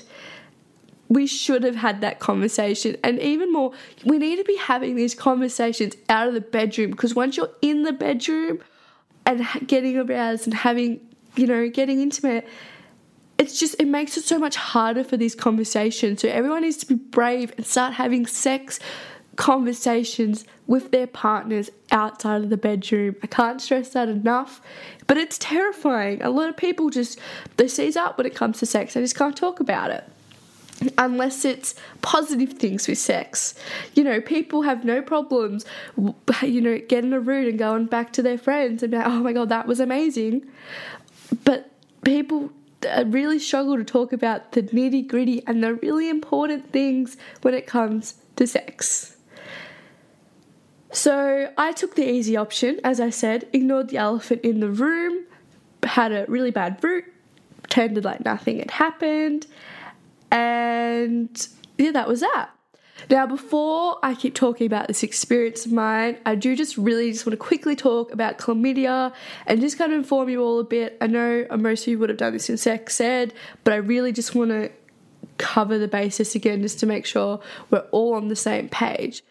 we 1.10 1.26
should 1.26 1.64
have 1.64 1.78
had 1.78 2.02
that 2.02 2.20
conversation. 2.20 2.98
And 3.04 3.18
even 3.18 3.52
more, 3.52 3.72
we 4.06 4.20
need 4.20 4.36
to 4.36 4.44
be 4.44 4.58
having 4.58 4.96
these 4.96 5.16
conversations 5.16 5.96
out 6.08 6.28
of 6.28 6.36
the 6.36 6.42
bedroom 6.42 6.92
because 6.92 7.16
once 7.16 7.36
you're 7.36 7.50
in 7.64 7.82
the 7.82 7.94
bedroom 7.94 8.60
and 9.26 9.44
getting 9.66 9.98
aroused 9.98 10.46
and 10.46 10.54
having, 10.54 11.02
you 11.36 11.48
know, 11.48 11.70
getting 11.70 12.02
intimate, 12.02 12.48
it's 13.38 13.60
just, 13.60 13.76
it 13.80 13.88
makes 13.88 14.18
it 14.18 14.24
so 14.24 14.38
much 14.38 14.56
harder 14.56 15.04
for 15.04 15.18
these 15.18 15.36
conversations. 15.36 16.22
So 16.22 16.30
everyone 16.30 16.62
needs 16.62 16.78
to 16.78 16.86
be 16.86 16.96
brave 16.96 17.54
and 17.58 17.66
start 17.66 17.94
having 17.94 18.26
sex 18.26 18.80
conversations 19.36 20.46
with 20.68 20.92
their 20.92 21.08
partners 21.08 21.70
outside 21.92 22.44
of 22.44 22.50
the 22.50 22.58
bedroom. 22.58 23.16
I 23.24 23.28
can't 23.28 23.60
stress 23.62 23.90
that 23.90 24.08
enough, 24.08 24.62
but 25.08 25.18
it's 25.18 25.38
terrifying. 25.38 26.22
A 26.22 26.30
lot 26.30 26.50
of 26.50 26.58
people 26.58 26.90
just 26.90 27.20
they 27.58 27.68
seize 27.68 27.98
up 27.98 28.18
when 28.18 28.28
it 28.28 28.36
comes 28.36 28.60
to 28.60 28.66
sex. 28.66 28.94
They 28.94 29.02
just 29.02 29.18
can't 29.18 29.36
talk 29.36 29.60
about 29.60 29.90
it 29.90 30.04
unless 30.98 31.46
it's 31.46 31.76
positive 32.02 32.54
things 32.54 32.88
with 32.88 32.98
sex. 32.98 33.56
You 33.96 34.04
know, 34.04 34.22
people 34.22 34.64
have 34.64 34.84
no 34.84 35.02
problems, 35.02 35.66
you 36.42 36.62
know, 36.62 36.80
getting 36.80 37.14
a 37.14 37.20
root 37.20 37.48
and 37.48 37.58
going 37.58 37.86
back 37.86 38.12
to 38.14 38.22
their 38.22 38.38
friends 38.38 38.84
and 38.84 38.94
like, 38.94 39.06
oh 39.06 39.20
my 39.20 39.34
god, 39.34 39.50
that 39.50 39.68
was 39.68 39.80
amazing. 39.80 40.46
But 41.44 41.72
people 42.04 42.52
really 43.06 43.40
struggle 43.40 43.78
to 43.78 43.84
talk 43.84 44.14
about 44.14 44.52
the 44.52 44.64
nitty 44.64 45.08
gritty 45.08 45.42
and 45.48 45.64
the 45.64 45.76
really 45.76 46.10
important 46.10 46.72
things 46.72 47.18
when 47.42 47.54
it 47.54 47.66
comes 47.66 48.16
to 48.36 48.46
sex. 48.46 49.16
So 50.92 51.52
I 51.58 51.72
took 51.72 51.96
the 51.96 52.08
easy 52.08 52.38
option, 52.38 52.80
as 52.84 53.00
I 53.00 53.10
said, 53.10 53.48
ignored 53.52 53.90
the 53.90 53.98
elephant 53.98 54.42
in 54.44 54.60
the 54.60 54.70
room, 54.70 55.24
had 55.82 56.12
a 56.12 56.26
really 56.28 56.52
bad 56.52 56.84
root, 56.84 57.06
pretended 57.64 58.06
like 58.06 58.24
nothing 58.24 58.60
had 58.60 58.70
happened, 58.70 59.48
and 60.30 61.48
yeah, 61.80 61.92
that 61.92 62.08
was 62.08 62.20
that. 62.20 62.52
Now, 63.10 63.28
before 63.28 63.98
I 64.04 64.16
keep 64.16 64.36
talking 64.36 64.68
about 64.68 64.88
this 64.88 65.04
experience 65.04 65.66
of 65.66 65.72
mine, 65.72 66.18
I 66.26 66.36
do 66.36 66.56
just 66.56 66.78
really 66.78 67.12
just 67.12 67.26
want 67.26 67.34
to 67.34 67.38
quickly 67.38 67.76
talk 67.76 68.12
about 68.12 68.38
chlamydia 68.38 69.14
and 69.46 69.62
just 69.62 69.78
kind 69.78 69.92
of 69.92 69.98
inform 69.98 70.30
you 70.30 70.42
all 70.42 70.60
a 70.60 70.64
bit. 70.64 70.98
I 71.02 71.08
know 71.08 71.46
most 71.58 71.84
of 71.84 71.88
you 71.90 72.00
would 72.00 72.10
have 72.10 72.18
done 72.18 72.34
this 72.34 72.50
in 72.50 72.58
sex 72.58 73.00
ed, 73.02 73.34
but 73.64 73.74
I 73.74 73.78
really 73.78 74.12
just 74.12 74.36
want 74.36 74.52
to 74.52 74.72
cover 75.38 75.78
the 75.78 75.88
basis 75.88 76.36
again 76.36 76.62
just 76.62 76.80
to 76.80 76.86
make 76.86 77.06
sure 77.06 77.40
we're 77.70 77.88
all 77.92 78.14
on 78.14 78.28
the 78.28 78.36
same 78.36 78.70
page. 78.70 79.24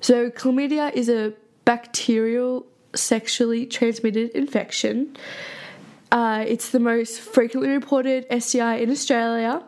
So, 0.00 0.30
chlamydia 0.30 0.92
is 0.92 1.08
a 1.08 1.34
bacterial 1.64 2.66
sexually 2.94 3.66
transmitted 3.66 4.30
infection. 4.30 5.16
Uh, 6.10 6.44
it's 6.46 6.70
the 6.70 6.80
most 6.80 7.20
frequently 7.20 7.70
reported 7.70 8.26
STI 8.42 8.76
in 8.76 8.90
Australia. 8.90 9.62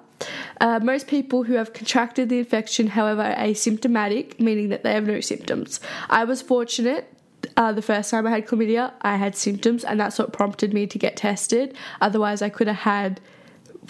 Uh, 0.61 0.81
most 0.83 1.07
people 1.07 1.45
who 1.45 1.55
have 1.55 1.73
contracted 1.73 2.29
the 2.29 2.39
infection, 2.39 2.89
however, 2.89 3.23
are 3.23 3.35
asymptomatic, 3.35 4.39
meaning 4.39 4.69
that 4.69 4.83
they 4.83 4.93
have 4.93 5.07
no 5.07 5.21
symptoms. 5.21 5.81
I 6.09 6.25
was 6.25 6.43
fortunate. 6.43 7.13
Uh, 7.57 7.73
the 7.73 7.83
first 7.83 8.11
time 8.11 8.27
I 8.27 8.31
had 8.31 8.47
chlamydia, 8.47 8.93
I 9.01 9.17
had 9.17 9.35
symptoms, 9.35 9.85
and 9.85 9.99
that's 9.99 10.19
what 10.19 10.33
prompted 10.33 10.75
me 10.75 10.87
to 10.87 10.99
get 10.99 11.17
tested. 11.17 11.75
Otherwise, 12.01 12.43
I 12.43 12.51
could 12.51 12.67
have 12.67 12.77
had 12.77 13.21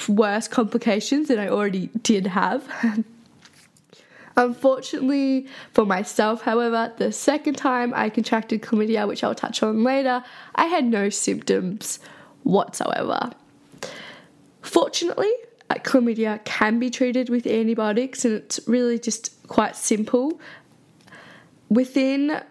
worse 0.09 0.49
complications 0.49 1.29
than 1.29 1.39
I 1.39 1.49
already 1.49 1.89
did 2.03 2.29
have. 2.29 2.69
Unfortunately 4.37 5.49
for 5.73 5.85
myself, 5.85 6.43
however, 6.43 6.93
the 6.97 7.13
second 7.13 7.55
time 7.55 7.93
I 7.95 8.09
contracted 8.09 8.63
chlamydia, 8.63 9.07
which 9.07 9.25
I'll 9.25 9.35
touch 9.35 9.63
on 9.63 9.83
later, 9.83 10.25
I 10.55 10.67
had 10.67 10.85
no 10.85 11.09
symptoms 11.11 11.99
whatsoever. 12.45 13.33
Fortunately, 14.63 15.33
chlamydia 15.79 16.45
can 16.45 16.79
be 16.79 16.91
treated 16.91 17.29
with 17.29 17.47
antibiotics, 17.47 18.25
and 18.25 18.35
it's 18.35 18.61
really 18.67 18.99
just 18.99 19.47
quite 19.49 19.77
simple. 19.77 20.41
Within 21.69 22.43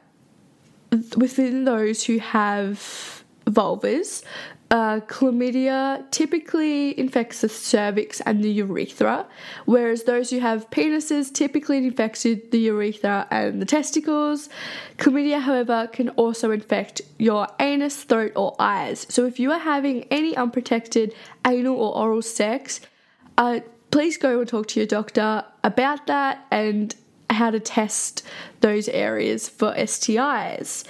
within 1.17 1.65
those 1.65 2.05
who 2.05 2.17
have 2.17 3.23
vulvas, 3.45 4.23
uh, 4.71 4.99
chlamydia 5.01 6.09
typically 6.11 6.97
infects 6.99 7.41
the 7.41 7.49
cervix 7.49 8.21
and 8.21 8.43
the 8.43 8.51
urethra, 8.51 9.25
whereas 9.65 10.03
those 10.03 10.29
who 10.29 10.39
have 10.39 10.69
penises 10.69 11.33
typically 11.33 11.77
infects 11.77 12.23
the 12.23 12.59
urethra 12.59 13.27
and 13.31 13.61
the 13.61 13.65
testicles. 13.65 14.49
Chlamydia, 14.97 15.41
however, 15.41 15.89
can 15.91 16.09
also 16.09 16.51
infect 16.51 17.01
your 17.17 17.47
anus, 17.59 18.03
throat, 18.03 18.31
or 18.35 18.55
eyes. 18.59 19.05
So 19.09 19.25
if 19.25 19.39
you 19.39 19.51
are 19.51 19.59
having 19.59 20.03
any 20.05 20.35
unprotected 20.35 21.13
anal 21.45 21.75
or 21.75 21.95
oral 21.95 22.21
sex, 22.21 22.81
uh, 23.39 23.61
please 23.89 24.17
go 24.17 24.39
and 24.39 24.47
talk 24.47 24.67
to 24.67 24.79
your 24.79 24.85
doctor 24.85 25.45
about 25.63 26.05
that 26.07 26.45
and 26.51 26.93
how 27.29 27.49
to 27.49 27.59
test 27.59 28.21
those 28.59 28.89
areas 28.89 29.47
for 29.47 29.73
STIs. 29.73 30.83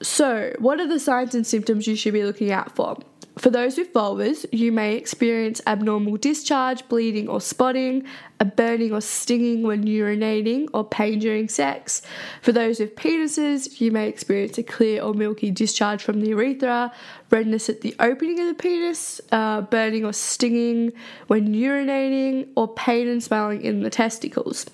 So, 0.00 0.54
what 0.60 0.78
are 0.78 0.86
the 0.86 1.00
signs 1.00 1.34
and 1.34 1.44
symptoms 1.44 1.88
you 1.88 1.96
should 1.96 2.12
be 2.12 2.24
looking 2.24 2.52
out 2.52 2.76
for? 2.76 2.98
For 3.38 3.50
those 3.50 3.78
with 3.78 3.92
vulvas, 3.92 4.46
you 4.52 4.72
may 4.72 4.96
experience 4.96 5.60
abnormal 5.64 6.16
discharge, 6.16 6.86
bleeding, 6.88 7.28
or 7.28 7.40
spotting, 7.40 8.04
a 8.40 8.44
burning 8.44 8.92
or 8.92 9.00
stinging 9.00 9.62
when 9.62 9.84
urinating, 9.84 10.68
or 10.74 10.84
pain 10.84 11.20
during 11.20 11.48
sex. 11.48 12.02
For 12.42 12.50
those 12.50 12.80
with 12.80 12.96
penises, 12.96 13.80
you 13.80 13.92
may 13.92 14.08
experience 14.08 14.58
a 14.58 14.64
clear 14.64 15.02
or 15.02 15.14
milky 15.14 15.52
discharge 15.52 16.02
from 16.02 16.20
the 16.20 16.30
urethra, 16.30 16.92
redness 17.30 17.68
at 17.68 17.82
the 17.82 17.94
opening 18.00 18.40
of 18.40 18.48
the 18.48 18.54
penis, 18.54 19.20
uh, 19.30 19.60
burning 19.60 20.04
or 20.04 20.12
stinging 20.12 20.92
when 21.28 21.54
urinating, 21.54 22.48
or 22.56 22.66
pain 22.66 23.06
and 23.06 23.22
swelling 23.22 23.62
in 23.62 23.82
the 23.82 23.90
testicles. 23.90 24.66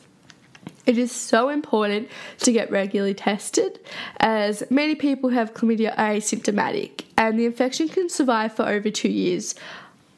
It 0.86 0.98
is 0.98 1.10
so 1.10 1.48
important 1.48 2.08
to 2.40 2.52
get 2.52 2.70
regularly 2.70 3.14
tested 3.14 3.80
as 4.18 4.62
many 4.70 4.94
people 4.94 5.30
have 5.30 5.54
chlamydia 5.54 5.96
asymptomatic 5.96 7.04
and 7.16 7.38
the 7.38 7.46
infection 7.46 7.88
can 7.88 8.10
survive 8.10 8.54
for 8.54 8.68
over 8.68 8.90
two 8.90 9.08
years. 9.08 9.54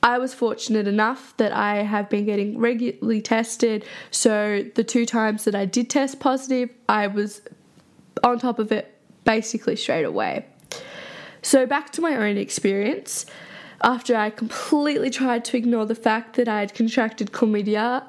I 0.02 0.18
was 0.18 0.34
fortunate 0.34 0.88
enough 0.88 1.36
that 1.36 1.52
I 1.52 1.82
have 1.82 2.10
been 2.10 2.26
getting 2.26 2.58
regularly 2.58 3.20
tested, 3.20 3.84
so 4.10 4.64
the 4.74 4.84
two 4.84 5.06
times 5.06 5.44
that 5.44 5.54
I 5.54 5.64
did 5.64 5.88
test 5.90 6.20
positive, 6.20 6.70
I 6.88 7.06
was 7.06 7.42
on 8.22 8.38
top 8.38 8.58
of 8.58 8.70
it 8.72 8.96
basically 9.24 9.76
straight 9.76 10.04
away. 10.04 10.46
So, 11.42 11.66
back 11.66 11.90
to 11.92 12.00
my 12.00 12.16
own 12.16 12.36
experience. 12.36 13.26
After 13.82 14.16
I 14.16 14.30
completely 14.30 15.10
tried 15.10 15.44
to 15.46 15.56
ignore 15.56 15.86
the 15.86 15.94
fact 15.94 16.36
that 16.36 16.48
I 16.48 16.60
had 16.60 16.74
contracted 16.74 17.32
chlamydia, 17.32 18.08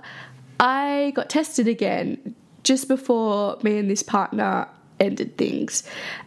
I 0.60 1.12
got 1.16 1.30
tested 1.30 1.68
again 1.68 2.36
just 2.68 2.90
before 2.90 3.58
me 3.64 3.78
and 3.78 3.90
this 3.90 4.04
partner 4.04 4.68
ended 5.00 5.38
things. 5.38 5.84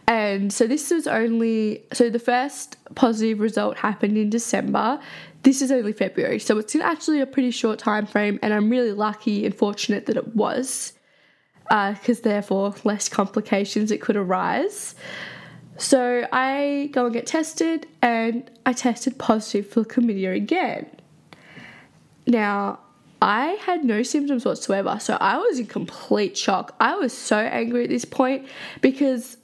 And 0.07 0.51
so 0.51 0.65
this 0.65 0.89
was 0.89 1.05
only 1.05 1.83
so 1.93 2.09
the 2.09 2.19
first 2.19 2.77
positive 2.95 3.39
result 3.39 3.77
happened 3.77 4.17
in 4.17 4.29
December. 4.29 4.99
This 5.43 5.61
is 5.61 5.71
only 5.71 5.93
February, 5.93 6.39
so 6.39 6.57
it's 6.57 6.75
actually 6.75 7.21
a 7.21 7.25
pretty 7.25 7.51
short 7.51 7.79
time 7.79 8.05
frame, 8.05 8.39
and 8.41 8.53
I'm 8.53 8.69
really 8.69 8.91
lucky 8.91 9.45
and 9.45 9.55
fortunate 9.55 10.05
that 10.05 10.17
it 10.17 10.35
was, 10.35 10.93
because 11.63 12.19
uh, 12.19 12.23
therefore 12.23 12.75
less 12.83 13.09
complications 13.09 13.91
it 13.91 14.01
could 14.01 14.15
arise. 14.15 14.95
So 15.77 16.27
I 16.31 16.89
go 16.91 17.05
and 17.05 17.13
get 17.13 17.25
tested, 17.25 17.87
and 18.01 18.49
I 18.65 18.73
tested 18.73 19.17
positive 19.17 19.67
for 19.67 19.83
chlamydia 19.83 20.35
again. 20.35 20.85
Now 22.27 22.79
I 23.21 23.49
had 23.63 23.83
no 23.83 24.01
symptoms 24.01 24.45
whatsoever. 24.45 24.97
So 24.99 25.17
I 25.21 25.37
was 25.37 25.59
in 25.59 25.67
complete 25.67 26.35
shock. 26.37 26.75
I 26.79 26.95
was 26.95 27.15
so 27.15 27.37
angry 27.37 27.83
at 27.83 27.89
this 27.89 28.05
point 28.05 28.47
because 28.81 29.37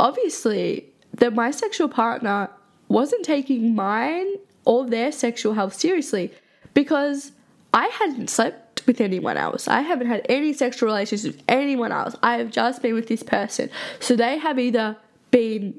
obviously 0.00 0.86
that 1.12 1.34
my 1.34 1.50
sexual 1.50 1.88
partner 1.88 2.50
wasn't 2.88 3.24
taking 3.24 3.74
mine 3.74 4.26
or 4.64 4.86
their 4.86 5.12
sexual 5.12 5.52
health 5.52 5.74
seriously 5.74 6.32
because 6.72 7.32
I 7.74 7.88
hadn't 7.88 8.30
slept 8.30 8.86
with 8.86 9.00
anyone 9.00 9.36
else. 9.36 9.68
I 9.68 9.82
haven't 9.82 10.06
had 10.06 10.24
any 10.28 10.52
sexual 10.52 10.86
relations 10.86 11.24
with 11.24 11.42
anyone 11.48 11.92
else. 11.92 12.16
I 12.22 12.38
have 12.38 12.50
just 12.50 12.82
been 12.82 12.94
with 12.94 13.08
this 13.08 13.22
person. 13.22 13.70
So 14.00 14.16
they 14.16 14.38
have 14.38 14.58
either 14.58 14.96
been 15.30 15.78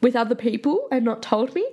with 0.00 0.16
other 0.16 0.34
people 0.34 0.88
and 0.90 1.04
not 1.04 1.22
told 1.22 1.54
me, 1.54 1.66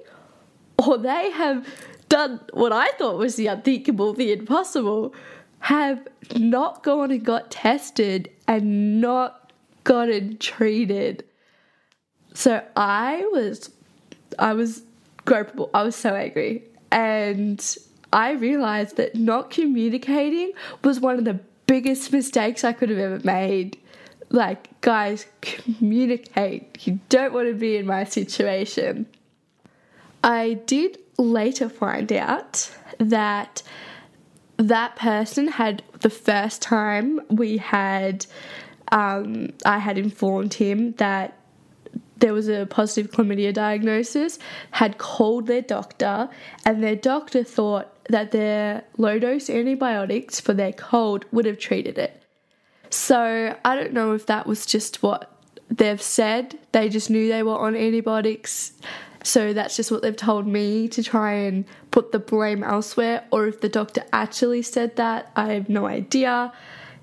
or 0.78 0.98
they 0.98 1.32
have 1.32 1.68
done 2.10 2.42
what 2.54 2.74
I 2.74 2.90
thought 2.98 3.18
was 3.18 3.36
the 3.36 3.48
unthinkable, 3.48 4.14
the 4.14 4.32
impossible, 4.32 5.14
have 5.60 6.08
not 6.36 6.84
gone 6.84 7.12
and 7.12 7.24
got 7.24 7.52
tested 7.52 8.30
and 8.48 9.00
not 9.00 9.54
gotten 9.84 10.38
treated. 10.38 11.24
So 12.34 12.64
I 12.76 13.26
was, 13.32 13.72
I 14.38 14.54
was 14.54 14.84
gropable. 15.26 15.70
I 15.74 15.84
was 15.84 15.96
so 15.96 16.14
angry. 16.16 16.64
And 16.92 17.64
I 18.12 18.32
realized 18.32 18.98
that 18.98 19.16
not 19.16 19.52
communicating 19.52 20.54
was 20.84 21.00
one 21.00 21.20
of 21.20 21.26
the 21.26 21.40
biggest 21.68 22.12
mistakes 22.12 22.64
I 22.64 22.74
could 22.74 22.90
have 22.90 23.00
ever 23.00 23.20
made. 23.24 23.78
Like, 24.30 24.82
guys, 24.82 25.26
communicate. 25.42 26.88
You 26.88 27.00
don't 27.10 27.34
want 27.34 27.48
to 27.48 27.54
be 27.54 27.78
in 27.78 27.86
my 27.86 28.04
situation. 28.04 29.08
I 30.24 30.60
did 30.66 30.98
later 31.20 31.70
find 31.70 32.12
out 32.12 32.72
that 32.98 33.62
that 34.58 34.96
person 34.96 35.48
had 35.48 35.84
the 36.02 36.10
first 36.10 36.62
time 36.62 37.22
we 37.30 37.58
had, 37.58 38.26
um, 38.92 39.54
I 39.66 39.80
had 39.80 39.98
informed 39.98 40.56
him 40.56 40.94
that 40.94 41.36
there 42.18 42.34
was 42.34 42.50
a 42.50 42.66
positive 42.66 43.12
chlamydia 43.12 43.54
diagnosis, 43.54 44.40
had 44.72 44.98
called 44.98 45.48
their 45.48 45.62
doctor, 45.62 46.30
and 46.66 46.84
their 46.84 46.96
doctor 46.96 47.44
thought 47.44 47.96
that 48.10 48.32
their 48.32 48.84
low 48.98 49.20
dose 49.20 49.50
antibiotics 49.50 50.40
for 50.40 50.54
their 50.54 50.74
cold 50.74 51.26
would 51.32 51.46
have 51.46 51.58
treated 51.58 51.98
it. 51.98 52.22
So 52.90 53.56
I 53.64 53.76
don't 53.76 53.94
know 53.94 54.14
if 54.14 54.26
that 54.26 54.48
was 54.48 54.66
just 54.66 55.02
what 55.04 55.32
they've 55.70 56.02
said. 56.02 56.58
They 56.72 56.90
just 56.90 57.10
knew 57.10 57.30
they 57.30 57.44
were 57.44 57.58
on 57.58 57.76
antibiotics. 57.76 58.74
So 59.24 59.54
that's 59.54 59.76
just 59.76 59.92
what 59.92 60.02
they've 60.02 60.16
told 60.16 60.48
me 60.48 60.88
to 60.90 61.04
try 61.04 61.34
and 61.34 61.66
put 61.92 62.12
the 62.12 62.20
blame 62.20 62.64
elsewhere. 62.64 63.26
Or 63.32 63.48
if 63.48 63.62
the 63.62 63.70
doctor 63.70 64.04
actually 64.14 64.62
said 64.62 64.96
that, 64.96 65.32
I 65.36 65.54
have 65.54 65.70
no 65.70 65.88
idea 65.88 66.54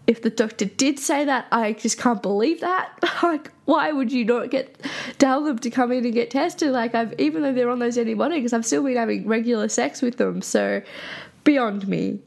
if 0.06 0.22
the 0.22 0.30
doctor 0.30 0.64
did 0.64 0.98
say 0.98 1.24
that, 1.24 1.46
I 1.50 1.72
just 1.72 1.98
can't 1.98 2.22
believe 2.22 2.60
that. 2.60 2.92
like, 3.22 3.50
why 3.64 3.90
would 3.90 4.12
you 4.12 4.24
not 4.24 4.50
get 4.50 4.80
tell 5.18 5.42
them 5.42 5.58
to 5.58 5.70
come 5.70 5.90
in 5.92 6.04
and 6.04 6.14
get 6.14 6.30
tested? 6.30 6.70
Like, 6.70 6.94
I've 6.94 7.18
even 7.18 7.42
though 7.42 7.52
they're 7.52 7.70
on 7.70 7.80
those 7.80 7.98
antibiotics, 7.98 8.52
I've 8.52 8.66
still 8.66 8.84
been 8.84 8.96
having 8.96 9.26
regular 9.26 9.68
sex 9.68 10.02
with 10.02 10.16
them. 10.16 10.42
So, 10.42 10.82
beyond 11.44 11.88
me. 11.88 12.20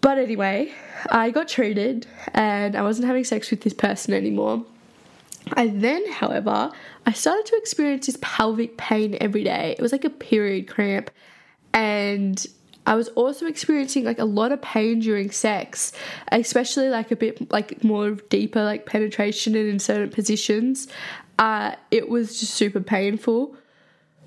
But 0.00 0.18
anyway, 0.18 0.72
I 1.10 1.30
got 1.30 1.48
treated 1.48 2.06
and 2.34 2.74
I 2.74 2.82
wasn't 2.82 3.06
having 3.06 3.24
sex 3.24 3.50
with 3.50 3.60
this 3.60 3.74
person 3.74 4.14
anymore. 4.14 4.64
I 5.54 5.68
then, 5.68 6.10
however, 6.10 6.70
I 7.06 7.12
started 7.12 7.46
to 7.46 7.56
experience 7.56 8.06
this 8.06 8.18
pelvic 8.20 8.76
pain 8.76 9.16
every 9.20 9.44
day. 9.44 9.74
It 9.78 9.82
was 9.82 9.92
like 9.92 10.04
a 10.04 10.10
period 10.10 10.68
cramp, 10.68 11.10
and 11.74 12.44
I 12.86 12.94
was 12.94 13.08
also 13.08 13.46
experiencing 13.46 14.04
like 14.04 14.18
a 14.18 14.24
lot 14.24 14.50
of 14.52 14.60
pain 14.60 15.00
during 15.00 15.30
sex, 15.30 15.92
especially 16.30 16.88
like 16.88 17.10
a 17.10 17.16
bit 17.16 17.50
like 17.52 17.84
more 17.84 18.12
deeper 18.12 18.62
like 18.62 18.86
penetration 18.86 19.54
and 19.54 19.68
in 19.68 19.78
certain 19.78 20.10
positions. 20.10 20.88
Uh, 21.38 21.74
it 21.90 22.08
was 22.08 22.40
just 22.40 22.54
super 22.54 22.80
painful. 22.80 23.56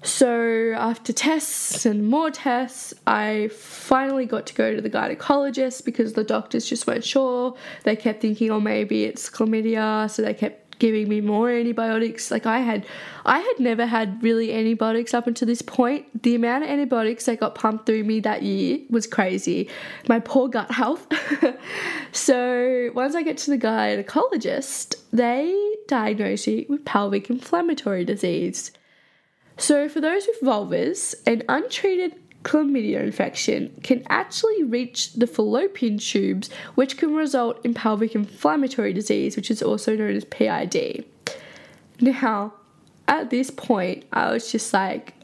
So 0.03 0.73
after 0.77 1.11
tests 1.11 1.85
and 1.85 2.07
more 2.07 2.29
tests, 2.29 2.93
I 3.07 3.49
finally 3.51 4.27
got 4.27 4.45
to 4.47 4.53
go 4.53 4.75
to 4.75 4.79
the 4.79 4.89
gynecologist 4.89 5.83
because 5.83 6.13
the 6.13 6.23
doctors 6.23 6.69
just 6.69 6.85
weren't 6.85 7.03
sure. 7.03 7.55
They 7.83 7.95
kept 7.95 8.21
thinking, 8.21 8.51
oh, 8.51 8.59
maybe 8.59 9.05
it's 9.05 9.29
chlamydia, 9.29 10.09
so 10.09 10.21
they 10.21 10.35
kept 10.35 10.64
giving 10.79 11.07
me 11.09 11.21
more 11.21 11.49
antibiotics. 11.49 12.31
Like 12.31 12.45
I 12.45 12.59
had 12.59 12.85
I 13.25 13.39
had 13.39 13.59
never 13.59 13.85
had 13.85 14.21
really 14.21 14.53
antibiotics 14.53 15.13
up 15.13 15.27
until 15.27 15.47
this 15.47 15.61
point. 15.61 16.23
The 16.23 16.35
amount 16.35 16.63
of 16.63 16.69
antibiotics 16.69 17.25
that 17.25 17.39
got 17.39 17.55
pumped 17.55 17.85
through 17.85 18.03
me 18.03 18.19
that 18.21 18.43
year 18.43 18.79
was 18.89 19.07
crazy. 19.07 19.69
My 20.07 20.19
poor 20.19 20.47
gut 20.47 20.71
health. 20.71 21.07
so 22.11 22.91
once 22.93 23.15
I 23.15 23.23
get 23.23 23.38
to 23.39 23.51
the 23.51 23.57
gynecologist, 23.57 24.95
they 25.11 25.75
diagnose 25.88 26.47
me 26.47 26.65
with 26.69 26.85
pelvic 26.85 27.29
inflammatory 27.29 28.05
disease. 28.05 28.71
So 29.57 29.88
for 29.88 30.01
those 30.01 30.27
with 30.27 30.41
vulvas, 30.41 31.15
an 31.25 31.43
untreated 31.47 32.13
chlamydia 32.45 33.01
infection 33.01 33.75
can 33.84 34.03
actually 34.08 34.63
reach 34.63 35.13
the 35.13 35.27
fallopian 35.27 35.97
tubes, 35.97 36.49
which 36.75 36.95
can 36.95 37.13
result 37.13 37.60
in 37.65 37.73
pelvic 37.73 38.15
inflammatory 38.15 38.93
disease, 38.93 39.36
which 39.36 39.51
is 39.51 39.62
also 39.62 39.95
known 39.95 40.15
as 40.15 40.23
PID. 40.25 41.03
Now, 41.99 42.53
at 43.08 43.31
this 43.31 43.49
point, 43.49 44.05
I 44.13 44.31
was 44.31 44.51
just 44.51 44.71
like, 44.73 45.15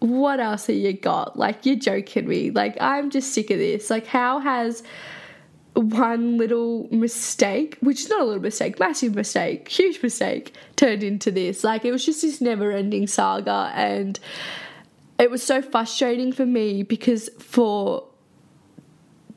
what 0.00 0.40
else 0.40 0.66
have 0.66 0.76
you 0.76 0.92
got? 0.94 1.38
Like, 1.38 1.64
you're 1.64 1.76
joking 1.76 2.26
me. 2.26 2.50
Like, 2.50 2.76
I'm 2.80 3.10
just 3.10 3.32
sick 3.32 3.50
of 3.50 3.58
this. 3.58 3.88
Like, 3.88 4.06
how 4.06 4.40
has 4.40 4.82
one 5.74 6.38
little 6.38 6.88
mistake, 6.90 7.76
which 7.80 8.00
is 8.00 8.08
not 8.08 8.22
a 8.22 8.24
little 8.24 8.42
mistake, 8.42 8.80
massive 8.80 9.14
mistake, 9.14 9.68
huge 9.68 10.02
mistake, 10.02 10.54
turned 10.74 11.04
into 11.04 11.30
this? 11.30 11.62
Like, 11.62 11.84
it 11.84 11.92
was 11.92 12.04
just 12.04 12.22
this 12.22 12.40
never 12.40 12.72
ending 12.72 13.06
saga. 13.06 13.70
And 13.74 14.18
it 15.20 15.30
was 15.30 15.42
so 15.42 15.60
frustrating 15.60 16.32
for 16.32 16.46
me 16.46 16.82
because 16.82 17.28
for 17.38 18.06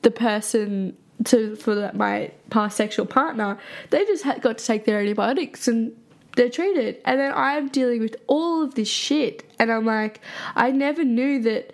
the 0.02 0.10
person 0.12 0.98
to 1.26 1.56
for 1.56 1.76
the, 1.76 1.92
my 1.94 2.32
past 2.50 2.78
sexual 2.78 3.06
partner, 3.06 3.58
they 3.90 4.06
just 4.06 4.24
had, 4.24 4.42
got 4.42 4.58
to 4.58 4.66
take 4.66 4.86
their 4.86 5.00
antibiotics 5.00 5.68
and 5.68 5.96
they're 6.36 6.50
treated, 6.50 7.00
and 7.06 7.20
then 7.20 7.32
I'm 7.36 7.68
dealing 7.68 8.00
with 8.00 8.16
all 8.26 8.64
of 8.64 8.74
this 8.74 8.88
shit, 8.88 9.44
and 9.60 9.72
I'm 9.72 9.86
like, 9.86 10.20
I 10.56 10.72
never 10.72 11.04
knew 11.04 11.40
that 11.44 11.74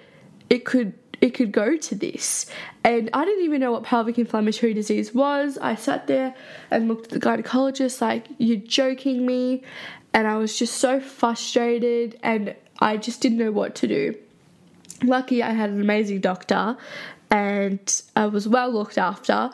it 0.49 0.65
could 0.65 0.93
it 1.21 1.31
could 1.31 1.51
go 1.51 1.77
to 1.77 1.95
this. 1.95 2.45
And 2.83 3.09
I 3.13 3.25
didn't 3.25 3.43
even 3.43 3.59
know 3.59 3.73
what 3.73 3.83
pelvic 3.83 4.17
inflammatory 4.17 4.73
disease 4.73 5.13
was. 5.13 5.57
I 5.57 5.75
sat 5.75 6.07
there 6.07 6.33
and 6.71 6.87
looked 6.87 7.11
at 7.11 7.11
the 7.11 7.19
gynecologist 7.19 8.01
like, 8.01 8.27
You're 8.37 8.57
joking 8.57 9.25
me. 9.25 9.63
And 10.13 10.27
I 10.27 10.37
was 10.37 10.57
just 10.57 10.77
so 10.77 10.99
frustrated 10.99 12.17
and 12.23 12.55
I 12.79 12.97
just 12.97 13.21
didn't 13.21 13.37
know 13.37 13.51
what 13.51 13.75
to 13.75 13.87
do. 13.87 14.15
Lucky 15.03 15.43
I 15.43 15.51
had 15.51 15.69
an 15.69 15.81
amazing 15.81 16.19
doctor 16.21 16.77
and 17.31 18.01
I 18.15 18.25
was 18.25 18.47
well 18.47 18.71
looked 18.71 18.97
after. 18.97 19.51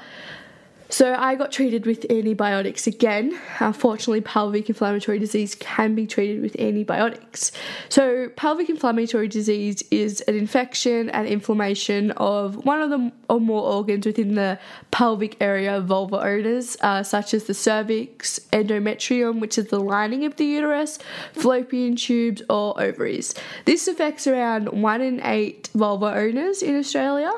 So 0.96 1.14
I 1.14 1.36
got 1.36 1.52
treated 1.52 1.86
with 1.86 2.10
antibiotics 2.10 2.88
again. 2.88 3.38
Unfortunately, 3.60 4.22
pelvic 4.22 4.70
inflammatory 4.70 5.20
disease 5.20 5.54
can 5.54 5.94
be 5.94 6.08
treated 6.08 6.42
with 6.42 6.58
antibiotics. 6.58 7.52
So 7.90 8.30
pelvic 8.38 8.70
inflammatory 8.70 9.28
disease 9.28 9.84
is 9.92 10.22
an 10.22 10.36
infection 10.36 11.10
and 11.10 11.28
inflammation 11.28 12.12
of 12.12 12.64
one 12.64 12.82
of 12.82 12.92
the 12.92 13.12
or 13.30 13.42
more 13.42 13.64
organs 13.64 14.06
within 14.06 14.36
the 14.36 14.58
pelvic 14.92 15.36
area 15.42 15.80
of 15.80 15.84
vulva 15.84 16.16
owners, 16.16 16.78
uh, 16.80 17.04
such 17.04 17.34
as 17.34 17.44
the 17.44 17.54
cervix, 17.54 18.40
endometrium, 18.54 19.42
which 19.42 19.58
is 19.58 19.68
the 19.68 19.82
lining 19.82 20.24
of 20.24 20.38
the 20.38 20.46
uterus, 20.46 20.98
fallopian 21.34 21.98
tubes, 21.98 22.42
or 22.50 22.82
ovaries. 22.82 23.36
This 23.66 23.90
affects 23.90 24.28
around 24.28 24.70
one 24.70 25.02
in 25.02 25.20
eight 25.26 25.70
vulva 25.74 26.16
owners 26.16 26.64
in 26.64 26.78
Australia. 26.78 27.34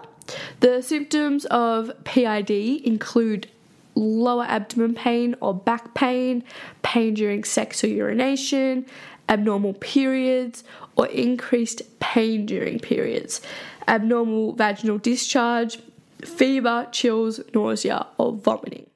The 0.60 0.82
symptoms 0.82 1.46
of 1.46 1.92
PID 2.04 2.50
include 2.50 3.50
lower 3.96 4.46
abdomen 4.46 4.94
pain 4.94 5.36
or 5.42 5.54
back 5.54 5.94
pain, 5.94 6.44
pain 6.84 7.14
during 7.14 7.44
sex 7.44 7.84
or 7.84 7.88
urination, 7.88 8.86
abnormal 9.30 9.74
periods, 9.74 10.64
or 10.96 11.08
increased 11.08 11.82
pain 12.00 12.46
during 12.46 12.80
periods, 12.80 13.42
abnormal 13.88 14.54
vaginal 14.54 14.98
discharge, 14.98 15.80
fever, 16.22 16.88
chills, 16.92 17.40
nausea, 17.54 18.08
or 18.18 18.34
vomiting. 18.34 18.88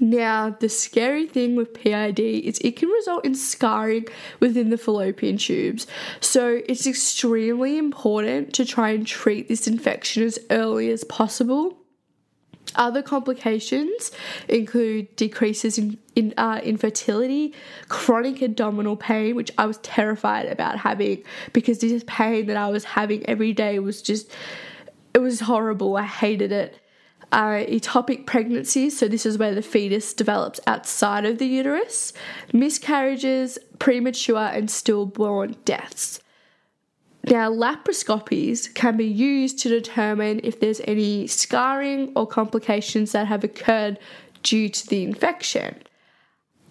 Now, 0.00 0.50
the 0.50 0.68
scary 0.68 1.26
thing 1.26 1.56
with 1.56 1.74
PID 1.74 2.20
is 2.20 2.58
it 2.60 2.76
can 2.76 2.88
result 2.88 3.24
in 3.24 3.34
scarring 3.34 4.06
within 4.38 4.70
the 4.70 4.78
fallopian 4.78 5.38
tubes. 5.38 5.86
So, 6.20 6.62
it's 6.68 6.86
extremely 6.86 7.78
important 7.78 8.52
to 8.54 8.64
try 8.64 8.90
and 8.90 9.06
treat 9.06 9.48
this 9.48 9.66
infection 9.66 10.22
as 10.22 10.38
early 10.50 10.90
as 10.90 11.04
possible. 11.04 11.78
Other 12.76 13.02
complications 13.02 14.12
include 14.48 15.16
decreases 15.16 15.78
in, 15.78 15.98
in 16.14 16.34
uh, 16.36 16.60
infertility, 16.62 17.54
chronic 17.88 18.42
abdominal 18.42 18.96
pain, 18.96 19.34
which 19.34 19.50
I 19.58 19.66
was 19.66 19.78
terrified 19.78 20.46
about 20.46 20.78
having 20.78 21.24
because 21.52 21.78
this 21.78 22.04
pain 22.06 22.46
that 22.46 22.56
I 22.56 22.68
was 22.68 22.84
having 22.84 23.26
every 23.28 23.52
day 23.52 23.78
was 23.78 24.02
just, 24.02 24.30
it 25.14 25.18
was 25.18 25.40
horrible. 25.40 25.96
I 25.96 26.04
hated 26.04 26.52
it 26.52 26.78
are 27.32 27.58
ectopic 27.58 28.26
pregnancies, 28.26 28.98
so 28.98 29.08
this 29.08 29.26
is 29.26 29.38
where 29.38 29.54
the 29.54 29.62
fetus 29.62 30.14
develops 30.14 30.60
outside 30.66 31.24
of 31.24 31.38
the 31.38 31.46
uterus, 31.46 32.12
miscarriages, 32.52 33.58
premature 33.78 34.48
and 34.52 34.70
stillborn 34.70 35.56
deaths. 35.64 36.20
Now, 37.24 37.50
laparoscopies 37.52 38.74
can 38.74 38.96
be 38.96 39.06
used 39.06 39.58
to 39.60 39.68
determine 39.68 40.40
if 40.42 40.60
there's 40.60 40.80
any 40.84 41.26
scarring 41.26 42.12
or 42.16 42.26
complications 42.26 43.12
that 43.12 43.26
have 43.26 43.44
occurred 43.44 43.98
due 44.42 44.68
to 44.68 44.86
the 44.86 45.02
infection. 45.02 45.82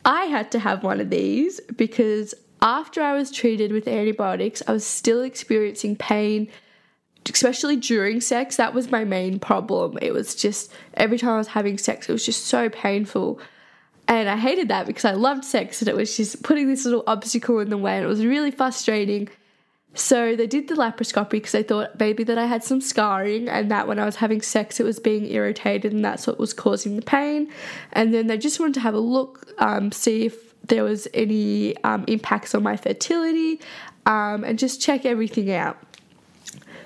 I 0.03 0.25
had 0.25 0.51
to 0.51 0.59
have 0.59 0.83
one 0.83 0.99
of 0.99 1.09
these 1.09 1.59
because 1.75 2.33
after 2.61 3.03
I 3.03 3.13
was 3.13 3.29
treated 3.29 3.71
with 3.71 3.87
antibiotics, 3.87 4.63
I 4.67 4.71
was 4.71 4.85
still 4.85 5.21
experiencing 5.21 5.95
pain 5.95 6.49
especially 7.29 7.75
during 7.75 8.21
sex, 8.21 8.55
that 8.57 8.73
was 8.73 8.91
my 8.91 9.03
main 9.03 9.39
problem. 9.39 9.97
It 10.01 10.13
was 10.13 10.35
just 10.35 10.71
every 10.95 11.17
time 11.17 11.31
I 11.31 11.37
was 11.37 11.47
having 11.47 11.77
sex, 11.77 12.09
it 12.09 12.11
was 12.11 12.25
just 12.25 12.45
so 12.45 12.69
painful. 12.69 13.39
And 14.07 14.29
I 14.29 14.37
hated 14.37 14.69
that 14.69 14.87
because 14.87 15.05
I 15.05 15.11
loved 15.11 15.43
sex 15.43 15.81
and 15.81 15.89
it 15.89 15.95
was 15.95 16.15
just 16.15 16.41
putting 16.43 16.67
this 16.67 16.85
little 16.85 17.03
obstacle 17.07 17.59
in 17.59 17.69
the 17.69 17.77
way 17.77 17.95
and 17.95 18.05
it 18.05 18.07
was 18.07 18.25
really 18.25 18.51
frustrating. 18.51 19.29
So 19.93 20.35
they 20.35 20.47
did 20.47 20.67
the 20.67 20.75
laparoscopy 20.75 21.31
because 21.31 21.51
they 21.51 21.63
thought 21.63 21.99
maybe 21.99 22.23
that 22.23 22.37
I 22.37 22.45
had 22.45 22.63
some 22.63 22.81
scarring 22.81 23.49
and 23.49 23.71
that 23.71 23.87
when 23.87 23.99
I 23.99 24.05
was 24.05 24.17
having 24.17 24.41
sex 24.41 24.79
it 24.79 24.83
was 24.83 24.99
being 24.99 25.25
irritated 25.25 25.91
and 25.91 26.05
that's 26.05 26.27
what 26.27 26.39
was 26.39 26.53
causing 26.53 26.95
the 26.95 27.01
pain. 27.01 27.51
And 27.93 28.13
then 28.13 28.27
they 28.27 28.37
just 28.37 28.59
wanted 28.59 28.75
to 28.75 28.79
have 28.81 28.93
a 28.93 28.99
look, 28.99 29.51
um, 29.57 29.91
see 29.91 30.25
if 30.27 30.47
there 30.67 30.83
was 30.83 31.07
any 31.13 31.75
um, 31.83 32.05
impacts 32.07 32.53
on 32.53 32.63
my 32.63 32.77
fertility 32.77 33.59
um, 34.05 34.43
and 34.43 34.57
just 34.57 34.81
check 34.81 35.05
everything 35.05 35.51
out. 35.51 35.77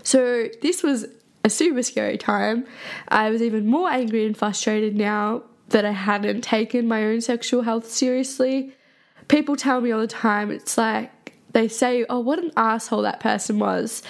So 0.03 0.47
this 0.61 0.83
was 0.83 1.07
a 1.43 1.49
super 1.49 1.83
scary 1.83 2.17
time. 2.17 2.65
I 3.07 3.29
was 3.29 3.41
even 3.41 3.67
more 3.67 3.89
angry 3.89 4.25
and 4.25 4.37
frustrated 4.37 4.95
now 4.95 5.43
that 5.69 5.85
I 5.85 5.91
hadn't 5.91 6.41
taken 6.41 6.87
my 6.87 7.03
own 7.05 7.21
sexual 7.21 7.63
health 7.63 7.89
seriously. 7.89 8.73
People 9.27 9.55
tell 9.55 9.81
me 9.81 9.91
all 9.91 10.01
the 10.01 10.07
time, 10.07 10.51
it's 10.51 10.77
like 10.77 11.33
they 11.53 11.67
say, 11.67 12.05
oh, 12.09 12.19
what 12.19 12.39
an 12.39 12.51
asshole 12.57 13.01
that 13.03 13.19
person 13.19 13.59
was 13.59 14.03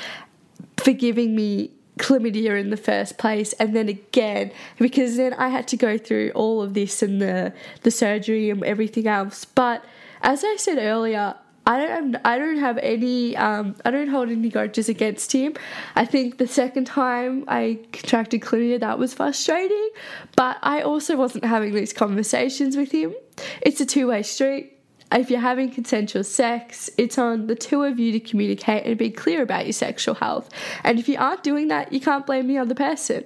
for 0.77 0.91
giving 0.91 1.35
me 1.35 1.71
chlamydia 1.99 2.59
in 2.59 2.71
the 2.71 2.77
first 2.77 3.17
place 3.17 3.53
and 3.53 3.75
then 3.75 3.87
again 3.87 4.51
because 4.79 5.17
then 5.17 5.33
I 5.35 5.49
had 5.49 5.67
to 5.67 5.77
go 5.77 5.97
through 5.97 6.31
all 6.33 6.61
of 6.63 6.73
this 6.73 7.03
and 7.03 7.21
the 7.21 7.53
the 7.83 7.91
surgery 7.91 8.49
and 8.49 8.63
everything 8.63 9.05
else 9.05 9.45
but 9.45 9.85
as 10.23 10.43
I 10.43 10.55
said 10.55 10.79
earlier 10.79 11.35
I 11.65 11.85
don't 11.85 12.15
I 12.25 12.37
don't 12.39 12.57
have 12.57 12.79
any 12.79 13.37
um, 13.37 13.75
I 13.85 13.91
don't 13.91 14.07
hold 14.07 14.29
any 14.29 14.49
grudges 14.49 14.89
against 14.89 15.31
him. 15.31 15.53
I 15.95 16.05
think 16.05 16.37
the 16.37 16.47
second 16.47 16.85
time 16.85 17.45
I 17.47 17.79
contracted 17.91 18.41
chlamydia 18.41 18.79
that 18.79 18.97
was 18.97 19.13
frustrating, 19.13 19.89
but 20.35 20.57
I 20.63 20.81
also 20.81 21.15
wasn't 21.15 21.45
having 21.45 21.73
these 21.73 21.93
conversations 21.93 22.75
with 22.75 22.91
him. 22.91 23.13
It's 23.61 23.79
a 23.79 23.85
two-way 23.85 24.23
street. 24.23 24.77
If 25.11 25.29
you're 25.29 25.41
having 25.41 25.69
consensual 25.69 26.23
sex, 26.23 26.89
it's 26.97 27.17
on 27.17 27.47
the 27.47 27.55
two 27.55 27.83
of 27.83 27.99
you 27.99 28.13
to 28.13 28.19
communicate 28.19 28.85
and 28.85 28.97
be 28.97 29.11
clear 29.11 29.41
about 29.41 29.65
your 29.65 29.73
sexual 29.73 30.15
health. 30.15 30.49
And 30.83 30.99
if 30.99 31.09
you 31.09 31.17
aren't 31.19 31.43
doing 31.43 31.67
that, 31.67 31.91
you 31.91 31.99
can't 31.99 32.25
blame 32.25 32.47
the 32.47 32.57
other 32.57 32.75
person. 32.75 33.25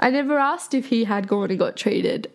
I 0.00 0.10
never 0.10 0.38
asked 0.38 0.74
if 0.74 0.86
he 0.86 1.04
had 1.04 1.28
gone 1.28 1.50
and 1.50 1.58
got 1.58 1.76
treated. 1.76 2.30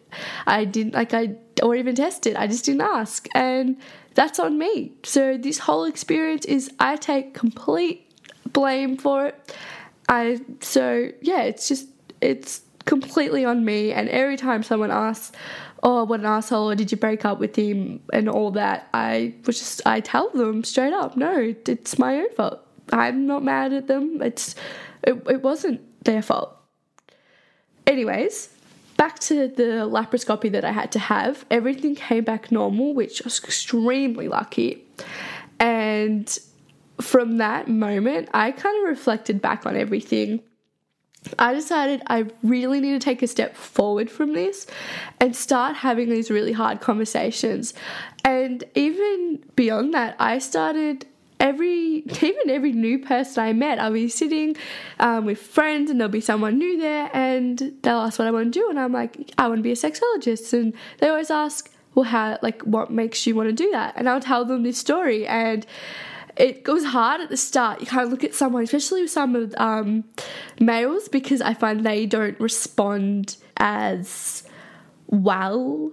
I 0.47 0.65
didn't 0.65 0.93
like 0.93 1.13
I 1.13 1.35
or 1.61 1.75
even 1.75 1.95
tested. 1.95 2.35
I 2.35 2.47
just 2.47 2.65
didn't 2.65 2.81
ask. 2.81 3.27
And 3.33 3.77
that's 4.13 4.39
on 4.39 4.57
me. 4.57 4.93
So 5.03 5.37
this 5.37 5.59
whole 5.59 5.85
experience 5.85 6.45
is 6.45 6.69
I 6.79 6.95
take 6.95 7.33
complete 7.33 8.01
blame 8.51 8.97
for 8.97 9.27
it. 9.27 9.55
I 10.07 10.41
so 10.61 11.09
yeah, 11.21 11.41
it's 11.43 11.67
just 11.67 11.87
it's 12.21 12.61
completely 12.85 13.43
on 13.43 13.65
me 13.65 13.91
and 13.91 14.07
every 14.09 14.37
time 14.37 14.61
someone 14.63 14.91
asks 14.91 15.31
oh 15.83 16.03
what 16.03 16.19
an 16.19 16.25
asshole 16.25 16.69
or 16.69 16.75
did 16.75 16.91
you 16.91 16.97
break 16.97 17.25
up 17.25 17.39
with 17.39 17.55
him 17.55 17.99
and 18.13 18.29
all 18.29 18.51
that 18.51 18.87
i 18.93 19.33
was 19.45 19.57
just 19.57 19.81
i 19.87 19.99
tell 19.99 20.29
them 20.31 20.63
straight 20.63 20.93
up 20.93 21.17
no 21.17 21.53
it's 21.67 21.97
my 21.97 22.15
own 22.15 22.31
fault 22.35 22.59
i'm 22.93 23.25
not 23.25 23.43
mad 23.43 23.73
at 23.73 23.87
them 23.87 24.21
it's 24.21 24.55
it, 25.03 25.15
it 25.27 25.41
wasn't 25.41 25.81
their 26.03 26.21
fault 26.21 26.55
anyways 27.87 28.49
back 28.97 29.19
to 29.19 29.47
the 29.47 29.87
laparoscopy 29.87 30.51
that 30.51 30.65
I 30.65 30.71
had 30.71 30.91
to 30.93 30.99
have, 30.99 31.45
everything 31.51 31.95
came 31.95 32.23
back 32.23 32.51
normal, 32.51 32.93
which 32.93 33.21
was 33.23 33.43
extremely 33.43 34.27
lucky. 34.27 34.83
And 35.59 36.37
from 37.01 37.37
that 37.37 37.67
moment, 37.67 38.29
I 38.33 38.51
kind 38.51 38.77
of 38.83 38.89
reflected 38.89 39.41
back 39.41 39.65
on 39.65 39.75
everything. 39.75 40.41
I 41.39 41.53
decided 41.53 42.03
I 42.07 42.27
really 42.43 42.79
need 42.79 42.93
to 42.93 42.99
take 42.99 43.23
a 43.23 43.27
step 43.27 43.55
forward 43.55 44.11
from 44.11 44.33
this 44.33 44.67
and 45.19 45.35
start 45.35 45.77
having 45.77 46.09
these 46.09 46.29
really 46.29 46.51
hard 46.51 46.81
conversations. 46.81 47.73
And 48.23 48.63
even 48.75 49.43
beyond 49.55 49.93
that, 49.93 50.15
I 50.19 50.37
started 50.37 51.07
every 51.39 51.97
even 52.21 52.49
every 52.49 52.71
new 52.71 52.99
person 52.99 53.43
I 53.43 53.53
met, 53.53 53.79
I'll 53.79 53.93
be 53.93 54.09
sitting 54.09 54.55
um, 54.99 55.25
with 55.25 55.39
friends 55.39 55.89
and 55.89 55.99
there'll 55.99 56.11
be 56.11 56.21
someone 56.21 56.57
new 56.57 56.79
there 56.79 57.09
and 57.13 57.73
they'll 57.81 57.97
ask 57.97 58.19
what 58.19 58.27
I 58.27 58.31
want 58.31 58.53
to 58.53 58.59
do 58.59 58.69
and 58.69 58.79
I'm 58.79 58.93
like, 58.93 59.31
I 59.37 59.47
want 59.47 59.59
to 59.59 59.63
be 59.63 59.71
a 59.71 59.75
sexologist 59.75 60.53
and 60.53 60.73
they 60.99 61.09
always 61.09 61.31
ask, 61.31 61.71
well, 61.93 62.03
how 62.03 62.37
like 62.41 62.61
what 62.63 62.91
makes 62.91 63.25
you 63.25 63.35
want 63.35 63.49
to 63.49 63.53
do 63.53 63.71
that? 63.71 63.93
And 63.95 64.09
I'll 64.09 64.19
tell 64.19 64.45
them 64.45 64.63
this 64.63 64.77
story 64.77 65.25
and 65.27 65.65
it 66.37 66.63
goes 66.63 66.83
hard 66.83 67.21
at 67.21 67.29
the 67.29 67.37
start. 67.37 67.79
You 67.81 68.01
of 68.01 68.09
look 68.09 68.23
at 68.23 68.33
someone, 68.33 68.63
especially 68.63 69.01
with 69.01 69.11
some 69.11 69.35
of 69.35 69.53
um, 69.57 70.03
males, 70.59 71.07
because 71.07 71.41
I 71.41 71.53
find 71.53 71.85
they 71.85 72.05
don't 72.05 72.37
respond 72.39 73.37
as 73.57 74.43
well 75.07 75.91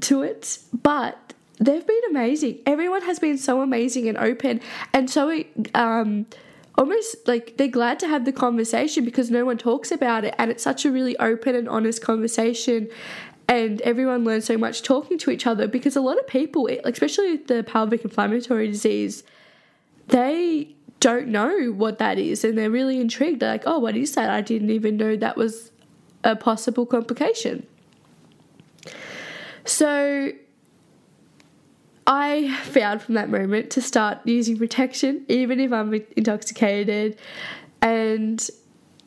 to 0.00 0.22
it. 0.22 0.58
But 0.82 1.34
they've 1.60 1.86
been 1.86 2.02
amazing. 2.10 2.58
Everyone 2.66 3.02
has 3.02 3.18
been 3.18 3.38
so 3.38 3.60
amazing 3.60 4.08
and 4.08 4.18
open 4.18 4.60
and 4.92 5.10
so 5.10 5.42
um 5.74 6.26
almost 6.76 7.26
like 7.26 7.56
they're 7.56 7.66
glad 7.66 7.98
to 7.98 8.06
have 8.06 8.24
the 8.24 8.32
conversation 8.32 9.04
because 9.04 9.30
no 9.30 9.44
one 9.44 9.58
talks 9.58 9.90
about 9.90 10.24
it 10.24 10.34
and 10.38 10.50
it's 10.50 10.62
such 10.62 10.84
a 10.84 10.90
really 10.90 11.18
open 11.18 11.56
and 11.56 11.68
honest 11.68 12.00
conversation 12.00 12.88
and 13.48 13.80
everyone 13.80 14.22
learns 14.22 14.44
so 14.44 14.56
much 14.56 14.82
talking 14.82 15.18
to 15.18 15.30
each 15.30 15.44
other 15.44 15.66
because 15.66 15.96
a 15.96 16.00
lot 16.00 16.18
of 16.18 16.26
people 16.28 16.68
especially 16.84 17.32
with 17.32 17.48
the 17.48 17.64
pelvic 17.64 18.04
inflammatory 18.04 18.68
disease 18.68 19.24
they 20.06 20.72
don't 21.00 21.28
know 21.28 21.72
what 21.72 21.98
that 21.98 22.18
is 22.18 22.44
and 22.44 22.56
they're 22.58 22.70
really 22.70 23.00
intrigued. 23.00 23.40
They're 23.40 23.52
like 23.52 23.64
oh 23.66 23.78
what 23.78 23.96
is 23.96 24.14
that? 24.14 24.30
I 24.30 24.40
didn't 24.40 24.70
even 24.70 24.96
know 24.96 25.16
that 25.16 25.36
was 25.36 25.70
a 26.24 26.36
possible 26.36 26.86
complication. 26.86 27.66
So 29.64 30.32
I 32.08 32.56
found 32.62 33.02
from 33.02 33.14
that 33.16 33.28
moment 33.28 33.70
to 33.72 33.82
start 33.82 34.20
using 34.24 34.56
protection, 34.56 35.26
even 35.28 35.60
if 35.60 35.72
I'm 35.72 35.92
intoxicated, 36.16 37.18
and 37.82 38.48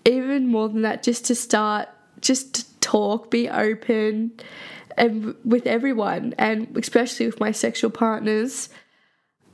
even 0.05 0.47
more 0.47 0.69
than 0.69 0.83
that, 0.83 1.01
just 1.01 1.25
to 1.25 1.35
start, 1.35 1.89
just 2.21 2.53
to 2.53 2.79
talk, 2.79 3.31
be 3.31 3.49
open, 3.49 4.33
and 4.97 5.33
with 5.43 5.65
everyone, 5.65 6.35
and 6.37 6.77
especially 6.77 7.25
with 7.25 7.39
my 7.39 7.51
sexual 7.51 7.89
partners. 7.89 8.69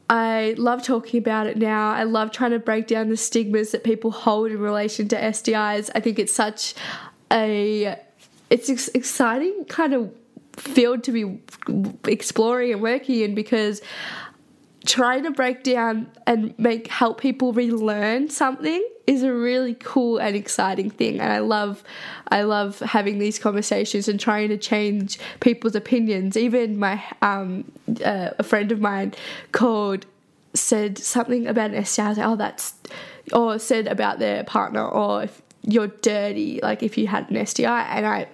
I 0.10 0.55
love 0.57 0.83
talking 0.83 1.17
about 1.17 1.47
it 1.47 1.57
now. 1.57 1.91
I 1.91 2.03
love 2.03 2.31
trying 2.31 2.51
to 2.51 2.60
break 2.60 2.88
down 2.88 3.07
the 3.07 3.17
stigmas 3.17 3.71
that 3.71 3.83
people 3.83 4.12
hold 4.12 4.51
in 4.51 4.60
relation 4.60 5.07
to 5.10 5.15
STIs. 5.15 5.89
I 5.95 6.01
think 6.01 6.19
it's 6.19 6.33
such 6.33 6.75
a 7.31 7.97
it's 8.49 8.69
exciting 8.89 9.65
kind 9.65 9.93
of 9.93 10.13
field 10.58 11.04
to 11.04 11.12
be 11.12 11.39
exploring 12.10 12.74
and 12.74 12.82
working 12.82 13.22
in 13.22 13.36
because 13.36 13.82
trying 14.86 15.24
to 15.24 15.32
break 15.32 15.63
down 15.63 16.10
and 16.26 16.58
make 16.58 16.88
help 16.88 17.20
people 17.20 17.52
relearn 17.54 18.30
something 18.30 18.86
is 19.06 19.24
a 19.24 19.34
really 19.34 19.74
cool 19.76 20.17
and 20.17 20.36
exciting 20.36 20.89
thing. 20.89 21.20
And 21.20 21.32
I 21.32 21.39
love 21.39 21.84
I 22.30 22.43
love 22.43 22.80
having 22.80 23.20
these 23.20 23.38
conversations 23.38 24.08
and 24.08 24.20
trying 24.20 24.50
to 24.50 24.58
change 24.58 25.20
people's 25.39 25.76
opinions. 25.76 26.38
Even 26.38 26.78
my 26.80 27.04
um 27.22 27.72
uh, 28.04 28.32
a 28.38 28.43
friend 28.43 28.72
of 28.72 28.80
mine 28.80 29.13
called 29.52 30.06
said 30.54 30.98
something 30.98 31.48
about 31.48 31.72
an 31.72 31.86
STI 31.86 32.04
I. 32.04 32.08
Was 32.10 32.17
like 32.17 32.28
oh 32.28 32.36
that's 32.36 32.74
or 33.34 33.60
said 33.60 33.88
about 33.88 34.20
their 34.20 34.43
partner 34.43 34.86
or 34.86 35.24
if 35.24 35.41
you're 35.63 35.88
dirty 35.88 36.60
like 36.63 36.82
if 36.82 36.98
you 36.98 37.08
had 37.08 37.30
an 37.30 37.46
STI 37.46 37.82
and 37.98 38.06
I 38.06 38.28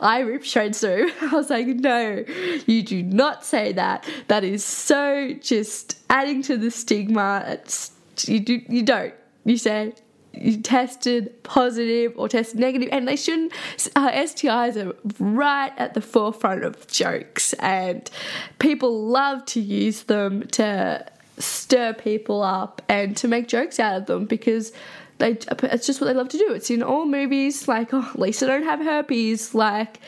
I 0.00 0.20
ripped 0.20 0.46
straight 0.46 0.76
through. 0.76 1.10
I 1.20 1.34
was 1.34 1.50
like, 1.50 1.66
no, 1.66 2.24
you 2.66 2.82
do 2.82 3.02
not 3.02 3.44
say 3.44 3.72
that. 3.72 4.08
That 4.28 4.44
is 4.44 4.64
so 4.64 5.34
just 5.40 5.98
adding 6.08 6.42
to 6.42 6.56
the 6.56 6.70
stigma. 6.70 7.44
It's, 7.46 7.92
you 8.26 8.40
do 8.40 8.60
you 8.68 8.82
don't. 8.82 9.14
You 9.44 9.56
say 9.56 9.94
you 10.32 10.60
tested 10.60 11.42
positive 11.42 12.12
or 12.16 12.28
tested 12.28 12.60
negative, 12.60 12.88
and 12.92 13.08
they 13.08 13.16
shouldn't. 13.16 13.52
Uh, 13.96 14.10
STIs 14.10 14.76
are 14.76 14.94
right 15.18 15.72
at 15.76 15.94
the 15.94 16.00
forefront 16.00 16.64
of 16.64 16.86
jokes, 16.86 17.52
and 17.54 18.10
people 18.58 19.06
love 19.06 19.44
to 19.46 19.60
use 19.60 20.04
them 20.04 20.46
to 20.48 21.04
stir 21.38 21.94
people 21.94 22.42
up 22.42 22.82
and 22.88 23.16
to 23.16 23.26
make 23.26 23.48
jokes 23.48 23.80
out 23.80 23.96
of 23.96 24.06
them 24.06 24.26
because 24.26 24.72
they 25.20 25.38
it's 25.64 25.86
just 25.86 26.00
what 26.00 26.08
they 26.08 26.14
love 26.14 26.28
to 26.30 26.38
do. 26.38 26.52
It's 26.52 26.70
in 26.70 26.82
all 26.82 27.06
movies. 27.06 27.68
Like, 27.68 27.90
oh, 27.92 28.10
Lisa 28.16 28.46
don't 28.46 28.64
have 28.64 28.80
herpes. 28.80 29.54
Like, 29.54 30.00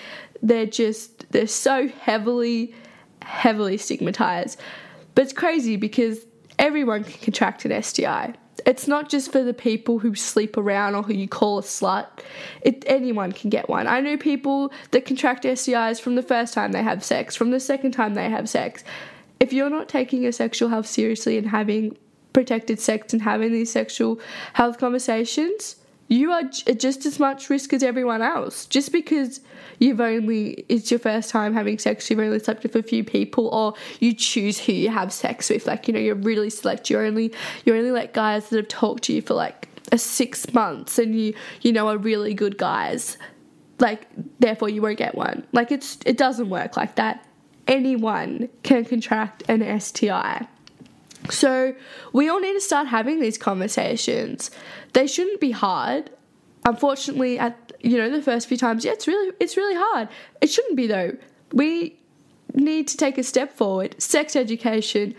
they're 0.42 0.66
just 0.66 1.30
they're 1.30 1.46
so 1.46 1.88
heavily, 1.88 2.74
heavily 3.22 3.76
stigmatized. 3.76 4.58
But 5.14 5.24
it's 5.24 5.32
crazy 5.32 5.76
because 5.76 6.26
everyone 6.58 7.04
can 7.04 7.20
contract 7.20 7.64
an 7.64 7.82
STI. 7.82 8.34
It's 8.64 8.86
not 8.86 9.08
just 9.08 9.32
for 9.32 9.42
the 9.42 9.54
people 9.54 9.98
who 9.98 10.14
sleep 10.14 10.56
around 10.56 10.94
or 10.94 11.02
who 11.02 11.14
you 11.14 11.28
call 11.28 11.58
a 11.58 11.62
slut. 11.62 12.06
It, 12.62 12.84
anyone 12.86 13.32
can 13.32 13.50
get 13.50 13.68
one. 13.68 13.86
I 13.86 14.00
know 14.00 14.16
people 14.16 14.72
that 14.92 15.04
contract 15.04 15.44
STIs 15.44 16.00
from 16.00 16.14
the 16.14 16.22
first 16.22 16.54
time 16.54 16.72
they 16.72 16.82
have 16.82 17.02
sex, 17.02 17.34
from 17.34 17.50
the 17.50 17.60
second 17.60 17.92
time 17.92 18.14
they 18.14 18.30
have 18.30 18.48
sex. 18.48 18.84
If 19.40 19.52
you're 19.52 19.70
not 19.70 19.88
taking 19.88 20.22
your 20.22 20.32
sexual 20.32 20.68
health 20.68 20.86
seriously 20.86 21.36
and 21.36 21.48
having 21.48 21.96
protected 22.32 22.80
sex 22.80 23.12
and 23.12 23.22
having 23.22 23.52
these 23.52 23.70
sexual 23.70 24.20
health 24.54 24.78
conversations, 24.78 25.76
you 26.08 26.30
are 26.30 26.42
just 26.42 27.06
as 27.06 27.18
much 27.18 27.48
risk 27.48 27.72
as 27.72 27.82
everyone 27.82 28.20
else. 28.20 28.66
Just 28.66 28.92
because 28.92 29.40
you've 29.78 30.00
only 30.00 30.64
it's 30.68 30.90
your 30.90 31.00
first 31.00 31.30
time 31.30 31.54
having 31.54 31.78
sex, 31.78 32.10
you've 32.10 32.18
only 32.18 32.38
slept 32.38 32.62
with 32.62 32.76
a 32.76 32.82
few 32.82 33.02
people, 33.02 33.48
or 33.48 33.74
you 33.98 34.12
choose 34.12 34.60
who 34.60 34.72
you 34.72 34.90
have 34.90 35.12
sex 35.12 35.48
with. 35.48 35.66
Like 35.66 35.88
you 35.88 35.94
know, 35.94 36.00
you're 36.00 36.14
really 36.14 36.50
select. 36.50 36.90
You're 36.90 37.06
only 37.06 37.32
you 37.64 37.74
only 37.74 37.90
let 37.90 38.12
guys 38.12 38.50
that 38.50 38.56
have 38.56 38.68
talked 38.68 39.04
to 39.04 39.14
you 39.14 39.22
for 39.22 39.34
like 39.34 39.68
a 39.90 39.96
six 39.98 40.52
months, 40.52 40.98
and 40.98 41.18
you 41.18 41.34
you 41.62 41.72
know 41.72 41.88
are 41.88 41.96
really 41.96 42.34
good 42.34 42.58
guys. 42.58 43.16
Like 43.78 44.06
therefore, 44.38 44.68
you 44.68 44.82
won't 44.82 44.98
get 44.98 45.14
one. 45.14 45.46
Like 45.52 45.72
it's 45.72 45.98
it 46.04 46.18
doesn't 46.18 46.50
work 46.50 46.76
like 46.76 46.96
that. 46.96 47.26
Anyone 47.66 48.50
can 48.64 48.84
contract 48.84 49.44
an 49.48 49.80
STI. 49.80 50.46
So 51.30 51.74
we 52.12 52.28
all 52.28 52.40
need 52.40 52.54
to 52.54 52.60
start 52.60 52.88
having 52.88 53.20
these 53.20 53.38
conversations. 53.38 54.50
They 54.92 55.06
shouldn't 55.06 55.40
be 55.40 55.50
hard. 55.52 56.10
Unfortunately, 56.64 57.38
at 57.38 57.72
you 57.80 57.98
know 57.98 58.10
the 58.10 58.22
first 58.22 58.48
few 58.48 58.56
times, 58.56 58.84
yeah, 58.84 58.92
it's 58.92 59.06
really 59.06 59.32
it's 59.40 59.56
really 59.56 59.74
hard. 59.76 60.08
It 60.40 60.50
shouldn't 60.50 60.76
be 60.76 60.86
though. 60.86 61.16
We 61.52 61.98
need 62.54 62.88
to 62.88 62.96
take 62.96 63.18
a 63.18 63.22
step 63.22 63.56
forward. 63.56 64.00
Sex 64.00 64.36
education 64.36 65.14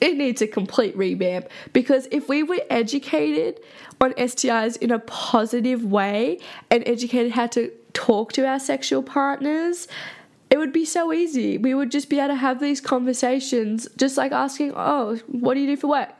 it 0.00 0.16
needs 0.16 0.40
a 0.40 0.46
complete 0.46 0.96
revamp 0.96 1.48
because 1.72 2.08
if 2.10 2.28
we 2.28 2.42
were 2.42 2.60
educated 2.70 3.60
on 4.00 4.12
STIs 4.12 4.76
in 4.78 4.90
a 4.90 4.98
positive 5.00 5.84
way 5.84 6.38
and 6.70 6.82
educated 6.86 7.32
how 7.32 7.46
to 7.48 7.70
talk 7.92 8.32
to 8.32 8.46
our 8.46 8.58
sexual 8.58 9.02
partners 9.02 9.88
it 10.50 10.58
would 10.58 10.72
be 10.72 10.84
so 10.84 11.12
easy. 11.12 11.58
We 11.58 11.74
would 11.74 11.90
just 11.90 12.10
be 12.10 12.18
able 12.18 12.28
to 12.28 12.34
have 12.34 12.60
these 12.60 12.80
conversations, 12.80 13.88
just 13.96 14.16
like 14.16 14.32
asking, 14.32 14.72
"Oh, 14.74 15.16
what 15.28 15.54
do 15.54 15.60
you 15.60 15.68
do 15.68 15.76
for 15.76 15.86
work? 15.86 16.10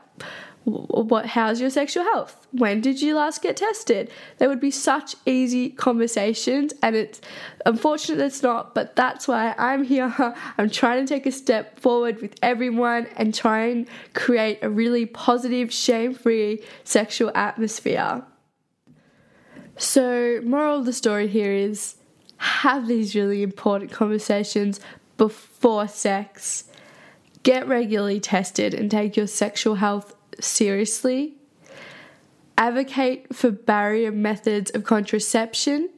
What? 0.63 1.25
How's 1.25 1.59
your 1.59 1.69
sexual 1.71 2.03
health? 2.03 2.47
When 2.51 2.81
did 2.81 3.01
you 3.01 3.15
last 3.15 3.41
get 3.41 3.57
tested?" 3.57 4.09
There 4.37 4.47
would 4.47 4.61
be 4.61 4.71
such 4.71 5.15
easy 5.25 5.69
conversations, 5.69 6.73
and 6.81 6.95
it's 6.95 7.19
unfortunate 7.65 8.23
it's 8.23 8.41
not, 8.41 8.73
but 8.73 8.95
that's 8.95 9.27
why 9.27 9.53
I'm 9.57 9.83
here. 9.83 10.13
I'm 10.57 10.69
trying 10.69 11.05
to 11.05 11.13
take 11.13 11.25
a 11.25 11.31
step 11.31 11.79
forward 11.79 12.21
with 12.21 12.35
everyone 12.41 13.07
and 13.17 13.33
try 13.33 13.65
and 13.65 13.85
create 14.13 14.59
a 14.61 14.69
really 14.69 15.05
positive, 15.05 15.73
shame-free 15.73 16.63
sexual 16.85 17.31
atmosphere. 17.35 18.23
So, 19.77 20.39
moral 20.43 20.79
of 20.79 20.85
the 20.85 20.93
story 20.93 21.27
here 21.27 21.51
is 21.51 21.95
have 22.41 22.87
these 22.87 23.15
really 23.15 23.43
important 23.43 23.91
conversations 23.91 24.79
before 25.17 25.87
sex. 25.87 26.63
Get 27.43 27.67
regularly 27.67 28.19
tested 28.19 28.73
and 28.73 28.89
take 28.89 29.15
your 29.15 29.27
sexual 29.27 29.75
health 29.75 30.15
seriously. 30.39 31.35
Advocate 32.57 33.35
for 33.35 33.51
barrier 33.51 34.11
methods 34.11 34.71
of 34.71 34.83
contraception 34.83 35.89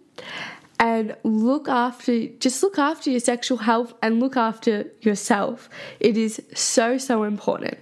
and 0.80 1.16
look 1.24 1.70
after 1.70 2.28
just 2.28 2.62
look 2.62 2.78
after 2.78 3.10
your 3.10 3.22
sexual 3.22 3.60
health 3.60 3.94
and 4.02 4.20
look 4.20 4.36
after 4.36 4.92
yourself. 5.00 5.70
It 6.02 6.18
is 6.18 6.42
so 6.54 6.98
so 6.98 7.24
important. 7.24 7.78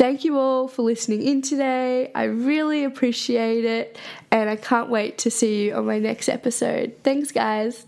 Thank 0.00 0.24
you 0.24 0.38
all 0.38 0.66
for 0.66 0.80
listening 0.80 1.20
in 1.20 1.42
today. 1.42 2.10
I 2.14 2.22
really 2.24 2.84
appreciate 2.84 3.66
it, 3.66 3.98
and 4.30 4.48
I 4.48 4.56
can't 4.56 4.88
wait 4.88 5.18
to 5.18 5.30
see 5.30 5.66
you 5.66 5.74
on 5.74 5.84
my 5.84 5.98
next 5.98 6.30
episode. 6.30 6.96
Thanks, 7.04 7.30
guys. 7.32 7.84